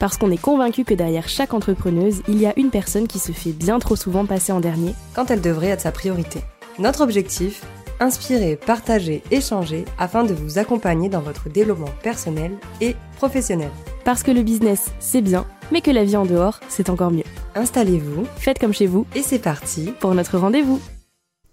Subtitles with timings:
[0.00, 3.32] Parce qu'on est convaincu que derrière chaque entrepreneuse, il y a une personne qui se
[3.32, 6.40] fait bien trop souvent passer en dernier, quand elle devrait être sa priorité.
[6.78, 7.62] Notre objectif
[8.02, 13.68] Inspirer, partager, échanger afin de vous accompagner dans votre développement personnel et professionnel.
[14.02, 17.24] parce que le business, c'est bien, mais que la vie en dehors, c'est encore mieux.
[17.54, 20.80] Installez-vous Faites comme chez vous et c'est parti pour notre rendez-vous.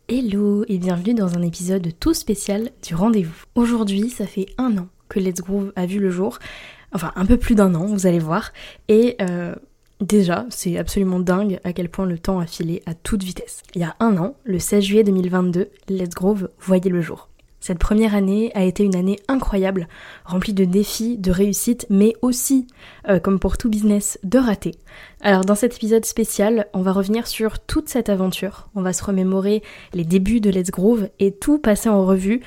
[0.07, 3.43] Hello et bienvenue dans un épisode tout spécial du rendez-vous.
[3.55, 6.39] Aujourd'hui, ça fait un an que Let's Groove a vu le jour.
[6.93, 8.53] Enfin, un peu plus d'un an, vous allez voir.
[8.87, 9.55] Et euh,
[10.01, 13.63] déjà, c'est absolument dingue à quel point le temps a filé à toute vitesse.
[13.75, 17.29] Il y a un an, le 16 juillet 2022, Let's Grove voyait le jour.
[17.59, 19.87] Cette première année a été une année incroyable,
[20.23, 22.67] remplie de défis, de réussites, mais aussi,
[23.09, 24.75] euh, comme pour tout business, de ratés.
[25.21, 28.69] Alors dans cet épisode spécial, on va revenir sur toute cette aventure.
[28.75, 32.41] On va se remémorer les débuts de Let's Groove et tout passer en revue,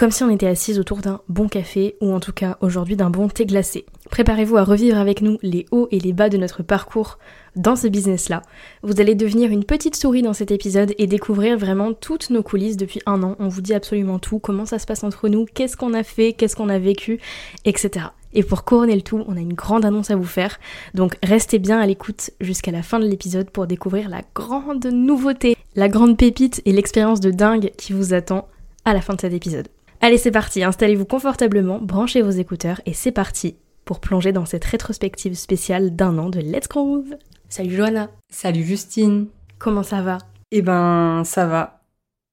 [0.00, 3.10] comme si on était assise autour d'un bon café ou en tout cas aujourd'hui d'un
[3.10, 3.84] bon thé glacé.
[4.10, 7.18] Préparez-vous à revivre avec nous les hauts et les bas de notre parcours
[7.54, 8.40] dans ce business-là.
[8.82, 12.78] Vous allez devenir une petite souris dans cet épisode et découvrir vraiment toutes nos coulisses
[12.78, 13.36] depuis un an.
[13.40, 16.32] On vous dit absolument tout, comment ça se passe entre nous, qu'est-ce qu'on a fait,
[16.32, 17.20] qu'est-ce qu'on a vécu,
[17.66, 18.06] etc.
[18.32, 20.58] Et pour couronner le tout, on a une grande annonce à vous faire.
[20.94, 25.58] Donc restez bien à l'écoute jusqu'à la fin de l'épisode pour découvrir la grande nouveauté,
[25.76, 28.48] la grande pépite et l'expérience de dingue qui vous attend
[28.86, 29.68] à la fin de cet épisode.
[30.02, 34.64] Allez, c'est parti, installez-vous confortablement, branchez vos écouteurs et c'est parti pour plonger dans cette
[34.64, 37.16] rétrospective spéciale d'un an de Let's Groove.
[37.50, 39.26] Salut Johanna, Salut Justine
[39.58, 40.16] comment ça va?
[40.52, 41.82] Eh ben, ça va.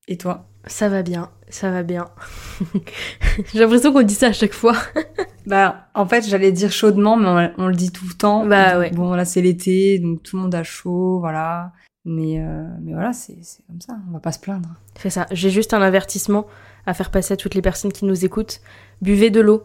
[0.08, 0.48] Et toi?
[0.66, 2.06] Ça va bien, ça va bien.
[3.54, 4.76] J'ai l'impression qu'on dit ça à chaque fois.
[5.46, 8.46] Bah, en fait, j'allais dire chaudement, mais on, on le dit tout le temps.
[8.46, 8.92] Bah Donc, ouais.
[8.92, 11.72] Bon, là, c'est l'été, donc tout le monde a chaud, voilà.
[12.04, 14.68] Mais, euh, mais voilà, c'est c'est comme ça, on va pas se plaindre.
[14.98, 16.48] C'est ça, j'ai juste un avertissement
[16.88, 18.62] à faire passer à toutes les personnes qui nous écoutent.
[19.04, 19.64] Buvez de l'eau.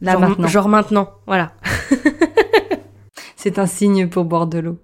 [0.00, 0.48] Là, genre, maintenant.
[0.48, 1.52] Genre maintenant, voilà.
[3.36, 4.78] C'est un signe pour boire de l'eau.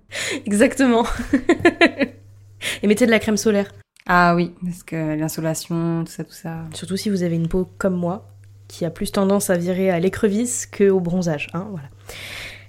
[0.47, 1.04] Exactement.
[2.82, 3.71] Et mettez de la crème solaire.
[4.06, 6.65] Ah oui, parce que l'insolation, tout ça, tout ça.
[6.75, 8.28] Surtout si vous avez une peau comme moi,
[8.69, 11.48] qui a plus tendance à virer à l'écrevisse que au bronzage.
[11.54, 11.88] Hein, voilà.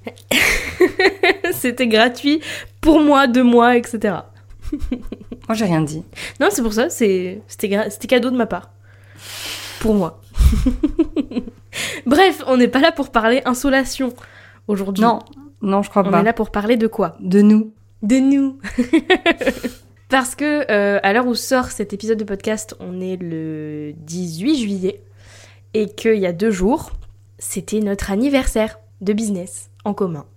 [1.54, 2.42] C'était gratuit
[2.82, 4.16] pour moi, de moi, etc.
[4.92, 6.04] Moi, j'ai rien dit.
[6.40, 8.72] Non, c'est pour ça, c'est- c'était gra- c'était cadeau de ma part.
[9.80, 10.22] Pour moi.
[12.06, 14.14] Bref, on n'est pas là pour parler insolation
[14.68, 15.04] aujourd'hui.
[15.04, 15.20] Non,
[15.62, 16.20] non, je crois On pas.
[16.22, 17.16] est là pour parler de quoi?
[17.20, 17.74] De nous.
[18.02, 18.60] De nous.
[20.10, 24.58] Parce que euh, à l'heure où sort cet épisode de podcast, on est le 18
[24.58, 25.04] juillet
[25.74, 26.92] et qu'il y a deux jours,
[27.38, 30.26] c'était notre anniversaire de business en commun.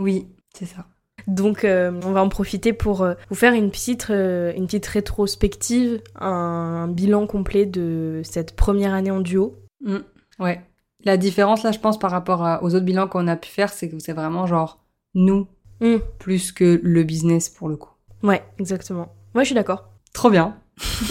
[0.00, 0.86] Oui, c'est ça.
[1.26, 4.86] Donc euh, on va en profiter pour euh, vous faire une petite, euh, une petite
[4.86, 9.56] rétrospective, un, bilan complet de cette première année en duo.
[9.84, 9.98] Mm,
[10.40, 10.60] Ouais.
[11.04, 13.70] La différence, là, je pense, par rapport à- aux autres bilans qu'on a pu faire,
[13.72, 14.82] c'est que c'est vraiment genre
[15.14, 15.46] nous,
[15.80, 15.96] Mm.
[16.18, 17.90] plus que le business pour le coup.
[18.22, 19.12] Ouais, exactement.
[19.34, 19.88] Moi je suis d'accord.
[20.12, 20.56] Trop bien.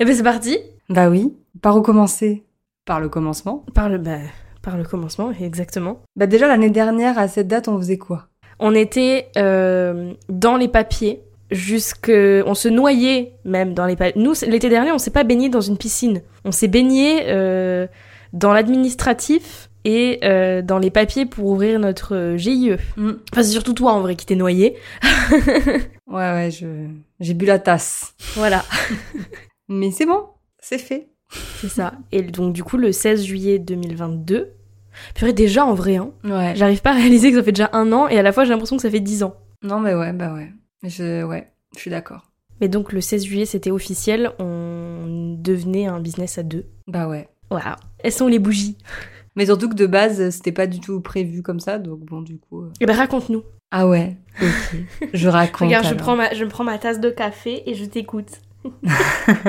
[0.00, 0.58] Et ben c'est parti
[0.88, 1.34] Bah oui.
[1.60, 2.44] Par où commencer?
[2.84, 3.64] Par le commencement.
[3.74, 4.18] par le, bah,
[4.62, 6.00] par le commencement, exactement.
[6.16, 8.28] Bah déjà, l'année dernière, à cette date, on faisait quoi?
[8.64, 14.22] On était euh, dans les papiers jusque on se noyait même dans les papiers.
[14.22, 17.88] Nous l'été dernier on s'est pas baigné dans une piscine, on s'est baigné euh,
[18.32, 22.76] dans l'administratif et euh, dans les papiers pour ouvrir notre GIE.
[22.96, 23.10] Mm.
[23.32, 24.76] Enfin c'est surtout toi en vrai qui t'es noyé.
[26.06, 26.66] Ouais, ouais, je...
[27.20, 28.14] j'ai bu la tasse.
[28.34, 28.62] Voilà,
[29.68, 30.26] Mais c'est bon,
[30.60, 31.08] c'est fait.
[31.58, 31.94] c'est ça.
[32.12, 34.52] Et donc du coup le 16 juillet 2022,
[35.14, 36.52] purée déjà en vrai hein, Ouais.
[36.56, 38.50] j'arrive pas à réaliser que ça fait déjà un an et à la fois j'ai
[38.50, 39.34] l'impression que ça fait dix ans.
[39.62, 40.50] Non, mais ouais, bah ouais.
[40.84, 41.22] Je...
[41.24, 42.30] Ouais, je suis d'accord.
[42.60, 46.66] Mais donc le 16 juillet c'était officiel, on devenait un business à deux.
[46.86, 47.28] Bah ouais.
[47.50, 47.76] Voilà.
[47.98, 48.76] Elles sont les bougies.
[49.36, 52.38] Mais surtout que de base, c'était pas du tout prévu comme ça, donc bon, du
[52.38, 52.64] coup...
[52.64, 52.72] euh.
[52.80, 53.42] Eh ben raconte-nous.
[53.70, 54.76] Ah ouais, ok.
[55.14, 58.28] Je raconte Regarde, je prends, ma, je prends ma tasse de café et je t'écoute.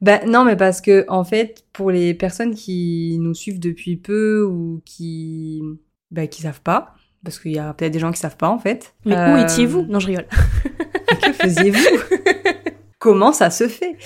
[0.00, 4.42] Bah non, mais parce que en fait, pour les personnes qui nous suivent depuis peu
[4.44, 5.62] ou qui
[6.10, 6.94] bah, qui savent pas,
[7.24, 8.94] parce qu'il y a peut-être des gens qui savent pas en fait.
[9.04, 9.82] Mais Euh, où étiez-vous?
[9.82, 10.26] Non, je rigole.
[11.22, 11.98] Que faisiez-vous?
[12.98, 13.96] Comment ça se fait?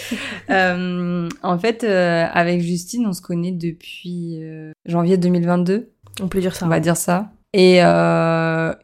[0.50, 5.88] Euh, En fait, euh, avec Justine, on se connaît depuis euh, janvier 2022,
[6.21, 6.67] On peut dire ça.
[6.67, 7.31] on va dire ça.
[7.55, 7.87] Et, euh,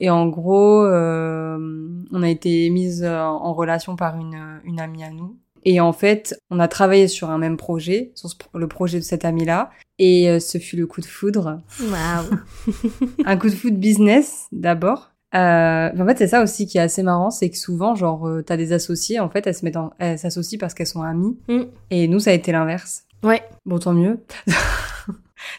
[0.01, 5.37] et en gros, on a été mise en relation par une, une amie à nous.
[5.65, 9.25] Et en fait, on a travaillé sur un même projet, sur le projet de cette
[9.25, 9.71] amie-là.
[9.99, 11.61] Et ce fut le coup de foudre.
[11.81, 12.75] Waouh
[13.25, 15.13] Un coup de foudre business, d'abord.
[15.35, 18.43] Euh, en fait, c'est ça aussi qui est assez marrant, c'est que souvent, genre, euh,
[18.43, 19.93] t'as des associés, en fait, elles se mettent, en...
[19.99, 21.39] elles s'associent parce qu'elles sont amies.
[21.49, 21.63] Mm.
[21.91, 23.05] Et nous, ça a été l'inverse.
[23.23, 23.43] Ouais.
[23.65, 24.21] Bon, tant mieux.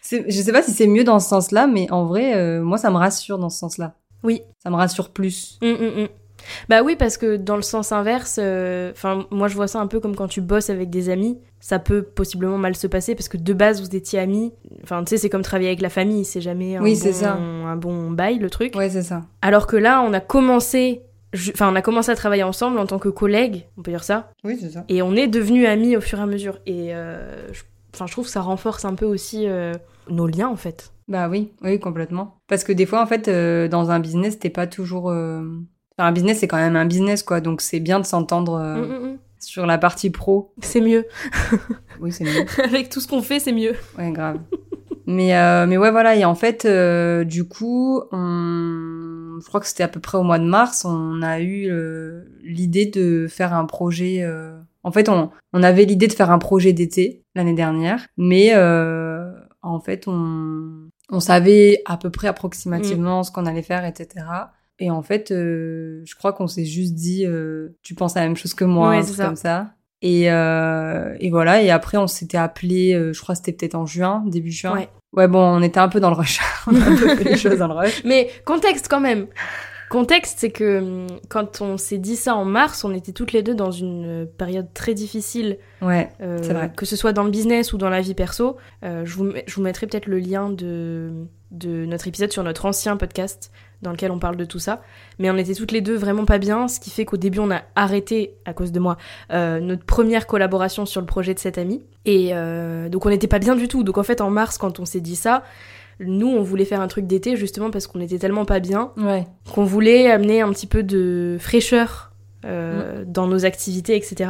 [0.04, 2.92] je sais pas si c'est mieux dans ce sens-là, mais en vrai, euh, moi, ça
[2.92, 3.96] me rassure dans ce sens-là.
[4.24, 4.42] Oui.
[4.62, 5.60] Ça me rassure plus.
[5.62, 6.08] Mm, mm,
[6.70, 9.88] bah oui, parce que dans le sens inverse, euh, enfin moi je vois ça un
[9.88, 13.30] peu comme quand tu bosses avec des amis, ça peut possiblement mal se passer parce
[13.30, 14.54] que de base vous étiez amis.
[14.84, 17.34] Enfin tu sais c'est comme travailler avec la famille, c'est jamais un, oui, bon, ça.
[17.34, 18.76] un bon bail le truc.
[18.76, 19.22] Ouais c'est ça.
[19.42, 21.04] Alors que là on a commencé,
[21.50, 24.32] enfin on a commencé à travailler ensemble en tant que collègues, on peut dire ça.
[24.44, 24.86] Oui c'est ça.
[24.90, 26.60] Et on est devenus amis au fur et à mesure.
[26.66, 27.48] Et euh,
[27.94, 29.74] enfin je trouve que ça renforce un peu aussi euh,
[30.10, 30.94] nos liens en fait.
[31.08, 32.38] Bah oui, oui complètement.
[32.48, 33.30] Parce que des fois en fait
[33.70, 35.12] dans un business t'es pas toujours
[35.98, 37.42] un business, c'est quand même un business, quoi.
[37.42, 39.18] Donc, c'est bien de s'entendre euh, mm, mm, mm.
[39.40, 40.54] sur la partie pro.
[40.62, 41.06] C'est mieux.
[42.02, 42.46] oui, c'est mieux.
[42.64, 43.76] Avec tout ce qu'on fait, c'est mieux.
[43.98, 44.40] Ouais, grave.
[45.06, 46.16] mais, euh, mais ouais, voilà.
[46.16, 49.38] Et en fait, euh, du coup, on...
[49.40, 51.72] je crois que c'était à peu près au mois de mars, on a eu
[52.44, 54.26] l'idée de faire un projet.
[54.86, 58.52] En fait, on, on avait l'idée de faire un projet d'été l'année dernière, mais
[59.64, 64.26] en fait, on, on savait à peu près approximativement ce qu'on allait faire, etc.
[64.80, 68.28] Et en fait, euh, je crois qu'on s'est juste dit, euh, tu penses à la
[68.28, 69.72] même chose que moi, ouais, comme ça.
[70.02, 71.62] Et, euh, et voilà.
[71.62, 74.74] Et après, on s'était appelé, euh, je crois que c'était peut-être en juin, début juin.
[74.74, 74.90] Ouais.
[75.14, 76.42] ouais, bon, on était un peu dans le rush.
[76.68, 78.04] on a un peu fait les choses dans le rush.
[78.06, 79.28] Mais contexte quand même.
[79.94, 83.44] Contexte, c'est que hum, quand on s'est dit ça en mars, on était toutes les
[83.44, 85.60] deux dans une période très difficile.
[85.84, 86.72] Ouais, euh, c'est vrai.
[86.76, 88.58] Que ce soit dans le business ou dans la vie perso.
[88.84, 91.12] Euh, je, vous, je vous mettrai peut-être le lien de,
[91.52, 93.52] de notre épisode sur notre ancien podcast
[93.84, 94.82] dans lequel on parle de tout ça.
[95.20, 97.52] Mais on était toutes les deux vraiment pas bien, ce qui fait qu'au début on
[97.52, 98.98] a arrêté, à cause de moi,
[99.32, 101.84] euh, notre première collaboration sur le projet de cette amie.
[102.06, 103.84] Et euh, donc on n'était pas bien du tout.
[103.84, 105.44] Donc en fait en mars quand on s'est dit ça,
[106.00, 109.26] nous on voulait faire un truc d'été justement parce qu'on était tellement pas bien ouais.
[109.54, 112.14] qu'on voulait amener un petit peu de fraîcheur
[112.46, 113.12] euh, mm.
[113.12, 114.30] dans nos activités, etc.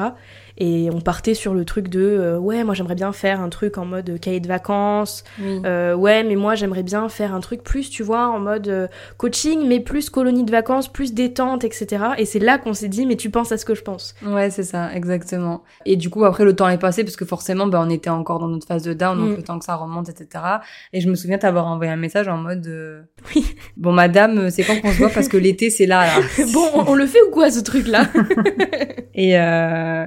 [0.57, 3.77] Et on partait sur le truc de euh, ouais, moi j'aimerais bien faire un truc
[3.77, 5.23] en mode cahier de vacances.
[5.41, 8.88] Euh, ouais, mais moi j'aimerais bien faire un truc plus, tu vois, en mode euh,
[9.17, 12.03] coaching, mais plus colonie de vacances, plus détente, etc.
[12.17, 14.13] Et c'est là qu'on s'est dit, mais tu penses à ce que je pense.
[14.23, 15.63] Ouais, c'est ça, exactement.
[15.85, 18.39] Et du coup, après le temps est passé parce que forcément, bah, on était encore
[18.39, 19.35] dans notre phase de down, donc mm.
[19.38, 20.44] le temps que ça remonte, etc.
[20.91, 22.69] Et je me souviens t'avoir envoyé un message en mode
[23.35, 23.55] oui.
[23.75, 25.09] Bon, madame, c'est quand qu'on se voit?
[25.09, 26.45] Parce que l'été c'est là, là.
[26.53, 28.07] bon, on, le fait ou quoi ce truc là
[29.15, 29.33] Et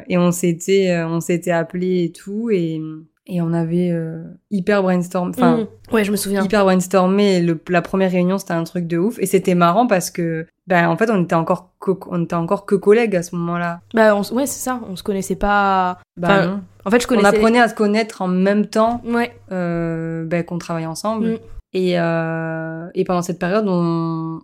[0.08, 2.80] et on s'était euh, on s'était appelé et tout et
[3.28, 5.94] et on avait euh, hyper brainstorm enfin mmh.
[5.94, 6.44] ouais je me souviens.
[6.44, 7.40] hyper brainstormé.
[7.40, 9.18] Le, la première réunion c'était un truc de ouf.
[9.18, 11.72] Et c'était marrant parce que ben en fait on était encore
[12.08, 13.80] on était encore que collègues à ce moment-là.
[13.94, 14.80] Bah on, ouais c'est ça.
[14.88, 16.60] On se connaissait pas bah, non.
[16.84, 19.32] en fait je connaissais on apprenait à se connaître en même temps ouais.
[19.50, 21.26] euh, ben qu'on travaillait ensemble.
[21.26, 21.38] Mmh.
[21.72, 24.38] et euh, et pendant cette période on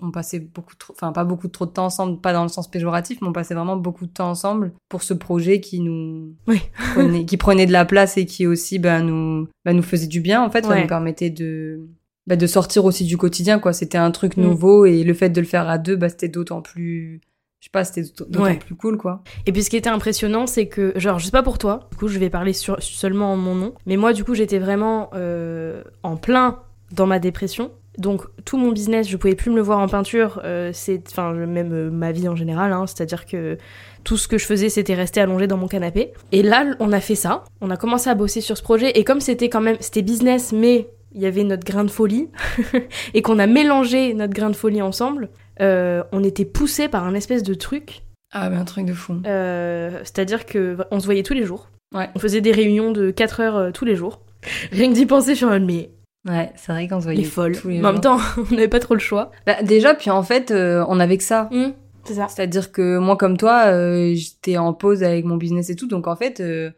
[0.00, 2.68] on, passait beaucoup trop, enfin pas beaucoup trop de temps ensemble, pas dans le sens
[2.68, 6.60] péjoratif, mais on passait vraiment beaucoup de temps ensemble pour ce projet qui nous, oui.
[6.94, 10.20] prenait, qui prenait de la place et qui aussi, bah, nous, bah, nous faisait du
[10.20, 11.86] bien en fait, ça nous permettait de,
[12.26, 13.72] bah, de sortir aussi du quotidien quoi.
[13.72, 14.42] C'était un truc mm.
[14.42, 17.20] nouveau et le fait de le faire à deux, bah, c'était d'autant plus
[17.60, 19.22] je sais pas, c'était d'autant plus cool, quoi.
[19.46, 21.96] Et puis ce qui était impressionnant, c'est que, genre, je sais pas pour toi, du
[21.96, 25.10] coup, je vais parler sur, seulement en mon nom, mais moi, du coup, j'étais vraiment
[25.14, 26.60] euh, en plein
[26.92, 27.72] dans ma dépression.
[27.98, 31.32] Donc tout mon business, je pouvais plus me le voir en peinture, euh, c'est, enfin
[31.32, 33.58] même euh, ma vie en général, hein, c'est-à-dire que
[34.04, 36.12] tout ce que je faisais, c'était rester allongé dans mon canapé.
[36.30, 39.02] Et là, on a fait ça, on a commencé à bosser sur ce projet, et
[39.02, 42.28] comme c'était quand même, c'était business, mais il y avait notre grain de folie,
[43.14, 45.28] et qu'on a mélangé notre grain de folie ensemble,
[45.60, 48.04] euh, on était poussé par un espèce de truc.
[48.32, 49.20] Ah, mais un truc de fou.
[49.24, 51.68] c'est-à-dire que on se voyait tous les jours.
[51.92, 52.08] Ouais.
[52.14, 54.20] On faisait des réunions de 4 heures tous les jours.
[54.70, 55.90] Rien que d'y penser, sur un mais
[56.26, 57.22] Ouais, c'est vrai qu'on se voyait.
[57.22, 57.56] Les folles.
[57.64, 58.18] Mais en même temps,
[58.50, 59.30] on n'avait pas trop le choix.
[59.46, 61.48] Bah, déjà, puis en fait, euh, on avait que ça.
[61.50, 61.72] Mmh,
[62.04, 62.28] c'est ça.
[62.28, 66.06] C'est-à-dire que moi, comme toi, euh, j'étais en pause avec mon business et tout, donc
[66.06, 66.70] en fait, euh,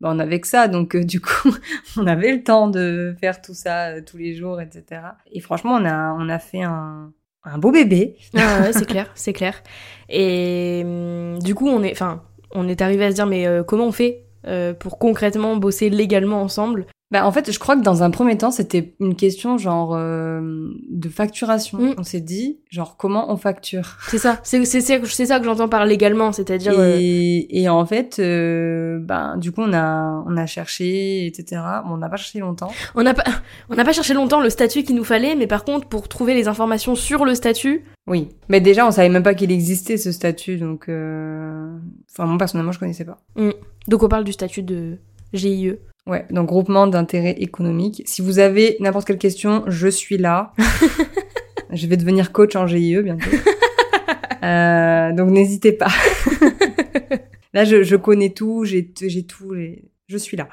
[0.00, 0.68] bah, on avait que ça.
[0.68, 1.54] Donc du coup,
[1.96, 5.02] on avait le temps de faire tout ça tous les jours, etc.
[5.32, 7.12] Et franchement, on a, on a fait un,
[7.44, 8.16] un beau bébé.
[8.36, 9.62] Ah ouais, c'est clair, c'est clair.
[10.08, 13.86] Et hum, du coup, on est, enfin, on est arrivé à se dire, mais comment
[13.86, 14.24] on fait
[14.78, 16.86] pour concrètement bosser légalement ensemble?
[17.10, 20.68] Bah, en fait, je crois que dans un premier temps, c'était une question genre euh,
[20.90, 21.78] de facturation.
[21.78, 21.94] Mm.
[21.96, 23.96] On s'est dit, genre, comment on facture?
[24.08, 24.40] C'est ça.
[24.42, 26.74] C'est c'est c'est c'est ça que j'entends par légalement, c'est-à-dire.
[26.78, 31.62] euh, et, et en fait, euh, ben, du coup, on a, on a cherché, etc.
[31.86, 32.70] Bon, on n'a pas cherché longtemps.
[32.94, 33.24] On n'a pas,
[33.70, 36.34] on n'a pas cherché longtemps le statut qu'il nous fallait, mais par contre, pour trouver
[36.34, 38.28] les informations sur le statut, Oui.
[38.50, 40.88] Mais déjà, on savait même pas qu'il existait ce statut, donc...
[40.88, 41.74] Euh...
[42.10, 43.18] Enfin, moi, personnellement, je connaissais pas.
[43.86, 44.98] donc on parle du statut de
[45.32, 45.74] GIE.
[46.08, 48.02] Ouais, donc groupement d'intérêt économique.
[48.06, 50.52] Si vous avez n'importe quelle question, je suis là.
[51.70, 53.30] je vais devenir coach en GIE bientôt.
[54.44, 55.88] Euh, donc n'hésitez pas.
[57.52, 60.48] là, je, je connais tout, j'ai j'ai tout, j'ai- je suis là.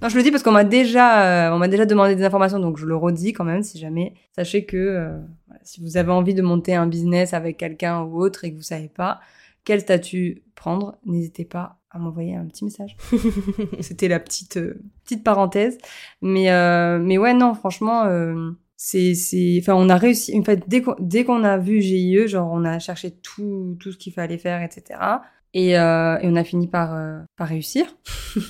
[0.00, 2.60] non, je le dis parce qu'on m'a déjà, euh, on m'a déjà demandé des informations,
[2.60, 3.62] donc je le redis quand même.
[3.64, 5.18] Si jamais, sachez que euh,
[5.64, 8.62] si vous avez envie de monter un business avec quelqu'un ou autre et que vous
[8.62, 9.18] savez pas
[9.64, 12.96] quel statut prendre, n'hésitez pas à m'envoyer un petit message.
[13.80, 15.78] C'était la petite euh, petite parenthèse,
[16.22, 20.62] mais euh, mais ouais non franchement euh, c'est c'est enfin on a réussi en fait
[20.68, 24.12] dès qu'on dès qu'on a vu GIE genre on a cherché tout tout ce qu'il
[24.12, 25.00] fallait faire etc
[25.54, 26.96] et et on a fini par
[27.36, 27.86] par réussir.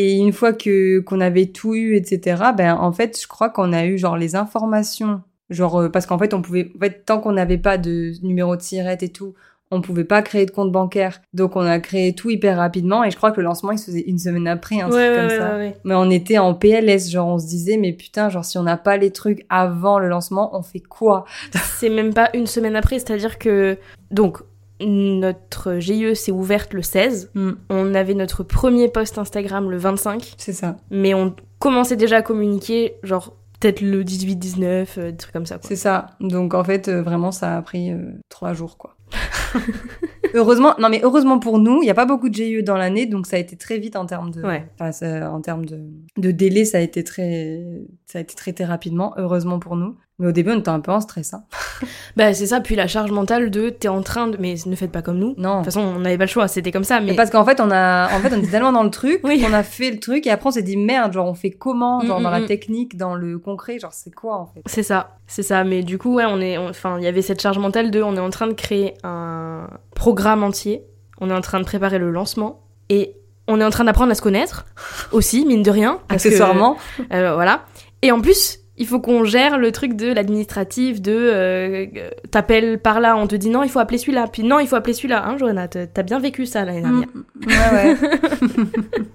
[0.00, 2.52] Et une fois que qu'on avait tout eu, etc.
[2.56, 6.34] Ben en fait, je crois qu'on a eu genre les informations, genre parce qu'en fait
[6.34, 9.34] on pouvait, en fait tant qu'on n'avait pas de numéro de sirette et tout,
[9.70, 11.20] on pouvait pas créer de compte bancaire.
[11.34, 13.86] Donc on a créé tout hyper rapidement et je crois que le lancement il se
[13.86, 15.58] faisait une semaine après, un truc comme ça.
[15.84, 18.76] Mais on était en PLS, genre on se disait mais putain, genre si on n'a
[18.76, 21.24] pas les trucs avant le lancement, on fait quoi?
[21.78, 23.78] C'est même pas une semaine après, c'est-à-dire que
[24.10, 24.38] donc
[24.80, 27.32] notre GIE s'est ouverte le 16.
[27.34, 32.18] Hmm, On avait notre premier post Instagram le 25, C'est ça, mais on commençait déjà
[32.18, 35.58] à communiquer genre peut-être le 18-19, euh, des trucs comme ça.
[35.62, 36.06] C'est ça.
[36.20, 38.94] Donc en fait euh, vraiment ça a pris euh, trois jours quoi.
[40.34, 43.06] heureusement, non mais heureusement pour nous, il n'y a pas beaucoup de GIE dans l'année,
[43.06, 44.66] donc ça a été très vite en termes de, Ouais.
[44.74, 45.80] enfin, ça- en termes de,
[46.16, 47.64] de délai, ça a été très,
[48.06, 49.96] ça a été traité rapidement, heureusement pour nous.
[50.20, 51.34] Mais au début, on était un peu en stress.
[51.34, 51.44] Hein.
[52.16, 54.36] Bah c'est ça, puis la charge mentale de t'es en train de...
[54.40, 55.34] Mais ne faites pas comme nous.
[55.34, 55.58] De Non.
[55.58, 57.06] toute façon, on n'avait pas le choix, c'était comme ça, mais...
[57.12, 59.40] Mais parce qu'en fait, on a, en fait, on était tellement dans le truc Oui.
[59.40, 62.00] qu'on a fait le truc et après on s'est dit merde, genre on fait comment,
[62.00, 62.46] genre Mm, dans mm, la mm.
[62.46, 64.62] technique, dans le concret, genre c'est quoi en fait?
[64.66, 65.62] C'est ça, c'est ça.
[65.62, 68.02] Mais du coup, ouais, on est, on- enfin, il y avait cette charge mentale de,
[68.02, 70.82] on est en train de créer un programme entier,
[71.20, 73.14] on est en train de préparer le lancement et
[73.46, 74.66] on est en train d'apprendre à se connaître
[75.12, 76.00] aussi, mine de rien.
[76.08, 76.76] parce que, Accessoirement,
[77.12, 77.62] euh, voilà.
[78.02, 81.86] Et en plus, il faut qu'on gère le truc de l'administratif, de euh,
[82.30, 84.76] t'appelles par là, on te dit non, il faut appeler celui-là, puis non, il faut
[84.76, 85.26] appeler celui-là.
[85.26, 87.08] Hein, Johanna, t'as bien vécu ça l'année dernière.
[87.12, 87.96] Mm, ouais, ouais.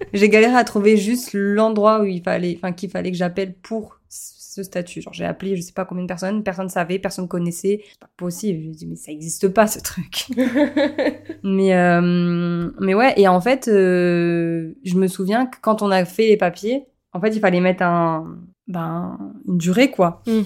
[0.13, 3.99] j'ai galéré à trouver juste l'endroit où il fallait, enfin qu'il fallait que j'appelle pour
[4.09, 5.01] ce statut.
[5.01, 7.81] Genre j'ai appelé, je sais pas combien de personnes, personne savait, personne connaissait.
[7.83, 8.63] C'est pas possible.
[8.65, 10.27] Je dis mais ça existe pas ce truc.
[11.43, 16.03] mais euh, mais ouais et en fait euh, je me souviens que quand on a
[16.03, 19.17] fait les papiers, en fait il fallait mettre un ben
[19.47, 20.21] une durée quoi.
[20.27, 20.41] Mm.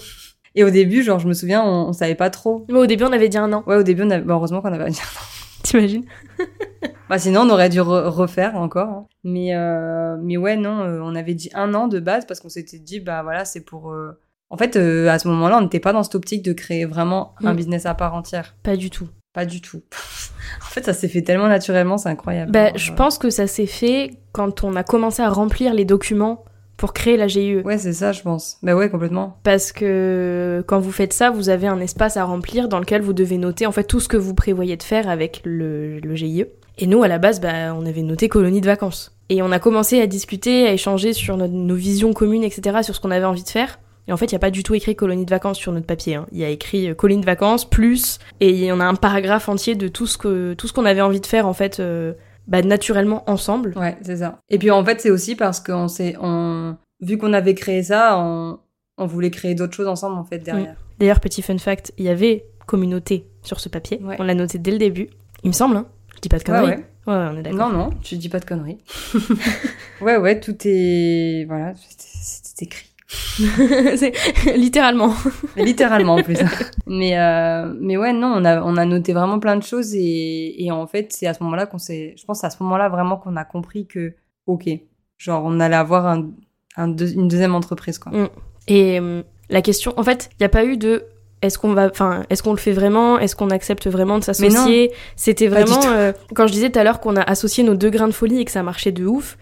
[0.55, 2.65] Et au début genre je me souviens on, on savait pas trop.
[2.69, 4.61] Mais au début, on avait dit un an, Ouais au début on avait, bah, heureusement
[4.61, 4.89] qu'on avait
[5.63, 6.05] t'imagines
[7.09, 8.89] bah sinon on aurait dû re- refaire encore.
[8.89, 9.05] hein.
[9.23, 12.49] Mais euh, mais ouais non, euh, on avait dit un an de base parce qu'on
[12.49, 13.91] s'était dit bah voilà c'est pour.
[13.91, 14.19] euh,
[14.49, 17.53] En fait à ce moment-là on n'était pas dans cette optique de créer vraiment un
[17.53, 17.57] Mm.
[17.57, 18.55] business à part entière.
[18.63, 19.07] Pas du tout.
[19.33, 19.81] Pas du tout.
[20.61, 22.51] en fait ça s'est fait tellement naturellement c'est incroyable.
[22.51, 26.43] Bah, je pense que ça s'est fait quand on a commencé à remplir les documents
[26.77, 27.57] pour créer la GIE.
[27.65, 28.57] Ouais c'est ça je pense.
[28.63, 29.37] Bah ouais complètement.
[29.43, 33.13] Parce que quand vous faites ça, vous avez un espace à remplir dans lequel vous
[33.13, 36.45] devez noter en fait tout ce que vous prévoyez de faire avec le, le GIE.
[36.79, 39.15] Et nous, à la base, bah, on avait noté colonie de vacances.
[39.29, 42.93] Et on a commencé à discuter, à échanger sur notre- nos visions communes, etc., sur
[42.95, 43.79] ce qu'on avait envie de faire.
[44.07, 45.87] Et en fait, il n'y a pas du tout écrit colonie de vacances sur notre
[45.87, 46.15] papier.
[46.15, 46.27] hein.
[46.31, 49.73] Il y a écrit euh, colonie de vacances plus, et on a un paragraphe entier
[49.73, 52.13] de tout ce que tout ce qu'on avait envie de faire en fait, euh,
[52.47, 53.73] bah, naturellement ensemble.
[53.77, 54.39] Ouais c'est ça.
[54.49, 58.17] Et puis en fait c'est aussi parce qu'on s'est on vu qu'on avait créé ça
[58.19, 58.59] on
[58.97, 60.75] on voulait créer d'autres choses ensemble en fait derrière.
[60.99, 63.99] D'ailleurs, petit fun fact, il y avait communauté sur ce papier.
[64.03, 64.15] Ouais.
[64.19, 65.09] On l'a noté dès le début.
[65.43, 65.85] Il me semble, hein.
[66.15, 66.65] Je dis pas de conneries.
[66.65, 66.85] ouais.
[67.05, 67.71] Ouais, ouais, on est d'accord.
[67.71, 68.79] Non, non, tu dis pas de conneries.
[70.01, 71.45] ouais, ouais, tout est.
[71.45, 72.89] Voilà, c'est écrit.
[73.95, 74.13] C'est
[74.55, 75.13] littéralement.
[75.55, 76.37] Littéralement en plus.
[76.87, 80.63] mais, euh, mais ouais, non, on a, on a noté vraiment plein de choses et,
[80.63, 82.15] et en fait, c'est à ce moment-là qu'on s'est.
[82.17, 84.13] Je pense à ce moment-là vraiment qu'on a compris que,
[84.45, 84.65] ok,
[85.17, 86.29] genre, on allait avoir un,
[86.75, 88.11] un deux- une deuxième entreprise, quoi.
[88.11, 88.29] Mm.
[88.67, 91.05] Et euh, la question, en fait, il n'y a pas eu de
[91.41, 94.91] est-ce qu'on va, enfin, est-ce qu'on le fait vraiment, est-ce qu'on accepte vraiment de s'associer?
[95.15, 98.07] C'était vraiment euh, quand je disais tout à l'heure qu'on a associé nos deux grains
[98.07, 99.37] de folie et que ça marchait de ouf.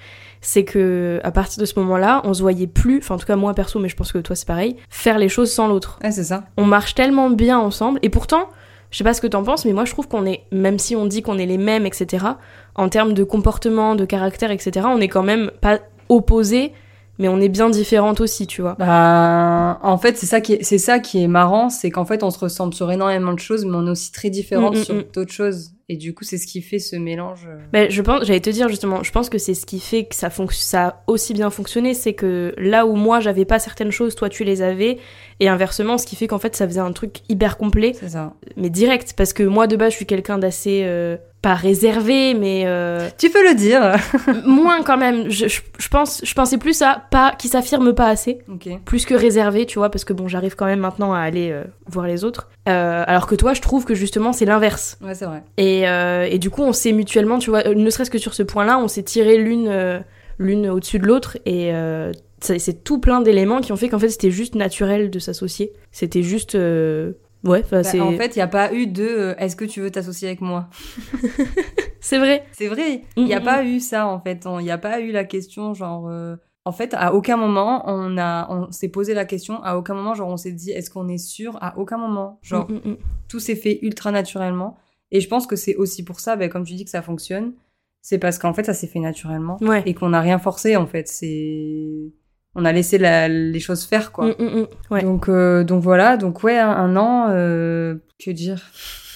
[0.48, 3.36] C'est que à partir de ce moment-là, on se voyait plus, enfin en tout cas
[3.36, 5.98] moi perso, mais je pense que toi c'est pareil, faire les choses sans l'autre.
[6.04, 6.44] Ouais, c'est ça.
[6.56, 8.50] on marche tellement bien ensemble et pourtant
[8.92, 10.96] je sais pas ce que t'en penses mais moi je trouve qu'on est même si
[10.96, 12.24] on dit qu'on est les mêmes etc
[12.76, 16.72] en termes de comportement de caractère etc on est quand même pas opposés
[17.20, 18.76] mais on est bien différentes aussi, tu vois.
[18.80, 22.24] Bah, en fait, c'est ça qui est, c'est ça qui est marrant, c'est qu'en fait,
[22.24, 24.84] on se ressemble sur énormément de choses, mais on est aussi très différentes Mm, mm,
[24.84, 25.04] sur mm.
[25.14, 25.72] d'autres choses.
[25.88, 27.46] Et du coup, c'est ce qui fait ce mélange.
[27.48, 27.58] euh.
[27.72, 30.16] Ben, je pense, j'allais te dire justement, je pense que c'est ce qui fait que
[30.16, 33.92] ça, fonc- ça a aussi bien fonctionné, c'est que là où moi j'avais pas certaines
[33.92, 34.98] choses, toi tu les avais,
[35.40, 38.34] et inversement, ce qui fait qu'en fait ça faisait un truc hyper complet, C'est ça.
[38.58, 42.64] mais direct, parce que moi de base je suis quelqu'un d'assez euh, pas réservé, mais
[42.66, 43.96] euh, Tu peux le dire.
[44.48, 45.30] moins quand même.
[45.30, 48.40] Je, je, je pense, je pensais plus à pas qui s'affirme pas assez,
[48.84, 51.64] plus que réservé, tu vois, parce que bon, j'arrive quand même maintenant à aller euh,
[51.88, 54.98] voir les autres, Euh, alors que toi, je trouve que justement c'est l'inverse.
[55.04, 55.44] Ouais, c'est vrai.
[55.58, 55.84] Et,
[56.34, 58.88] et du coup, on s'est mutuellement, tu vois, ne serait-ce que sur ce point-là, on
[58.88, 60.04] s'est tiré l'une
[60.40, 61.38] l'une au-dessus de l'autre.
[61.46, 61.72] Et
[62.42, 65.74] c'est c'est tout plein d'éléments qui ont fait qu'en fait, c'était juste naturel de s'associer.
[65.92, 66.56] C'était juste.
[66.56, 67.12] euh,
[67.46, 69.92] ouais, Bah, en fait, il n'y a pas eu de euh, est-ce que tu veux
[69.92, 70.68] t'associer avec moi?
[72.00, 72.46] C'est vrai.
[72.52, 72.98] C'est vrai.
[73.18, 74.46] Mm, Il n'y a mm, pas eu ça, en fait.
[74.60, 76.08] Il n'y a pas eu la question, genre.
[76.10, 76.36] euh,
[76.66, 78.48] En fait, à aucun moment, on, a...
[78.52, 79.62] on s'est posé la question.
[79.64, 81.58] À aucun moment, genre, on s'est dit est-ce qu'on est sûr?
[81.62, 82.40] À aucun moment.
[82.44, 82.98] Genre, Mm, mm, mm.
[83.28, 84.78] tout s'est fait ultra naturellement.
[85.12, 87.54] Et je pense que c'est aussi pour ça, ben, comme tu dis, que ça fonctionne.
[88.02, 89.58] C'est parce qu'en fait, ça s'est fait naturellement.
[89.62, 89.82] Ouais.
[89.88, 91.08] Et qu'on n'a rien forcé, en fait.
[91.08, 92.12] C'est.
[92.56, 94.28] On a laissé la- les choses faire, quoi.
[94.28, 94.68] Mm, mm, mm.
[94.92, 95.02] Ouais.
[95.04, 96.16] Donc, euh, donc voilà.
[96.18, 97.28] Donc, ouais, un, un an.
[97.30, 98.62] euh, Que dire?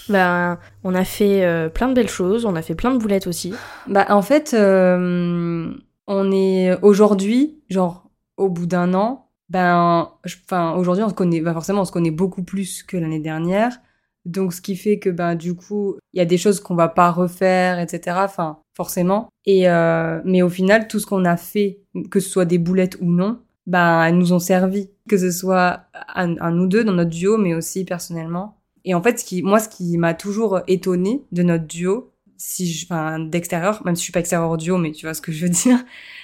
[0.10, 3.28] Ben, on a fait euh, plein de belles choses, on a fait plein de boulettes
[3.28, 3.54] aussi.
[3.88, 5.72] Bah, en fait, euh,
[6.08, 11.54] on est aujourd'hui, genre, au bout d'un an, ben, enfin, aujourd'hui, on se connaît, bah,
[11.54, 13.78] forcément, on se connaît beaucoup plus que l'année dernière.
[14.26, 16.88] Donc, ce qui fait que, ben, du coup, il y a des choses qu'on va
[16.90, 18.18] pas refaire, etc.
[18.26, 19.28] Enfin, forcément.
[19.46, 22.98] Et, euh, mais au final, tout ce qu'on a fait, que ce soit des boulettes
[23.02, 24.90] ou non, ben, elles nous ont servi.
[25.10, 28.56] Que ce soit à, à nous deux, dans notre duo, mais aussi personnellement.
[28.86, 32.72] Et en fait, ce qui, moi, ce qui m'a toujours étonné de notre duo, si
[32.72, 35.22] je, enfin, d'extérieur, même si je suis pas extérieur au duo, mais tu vois ce
[35.22, 35.80] que je veux dire,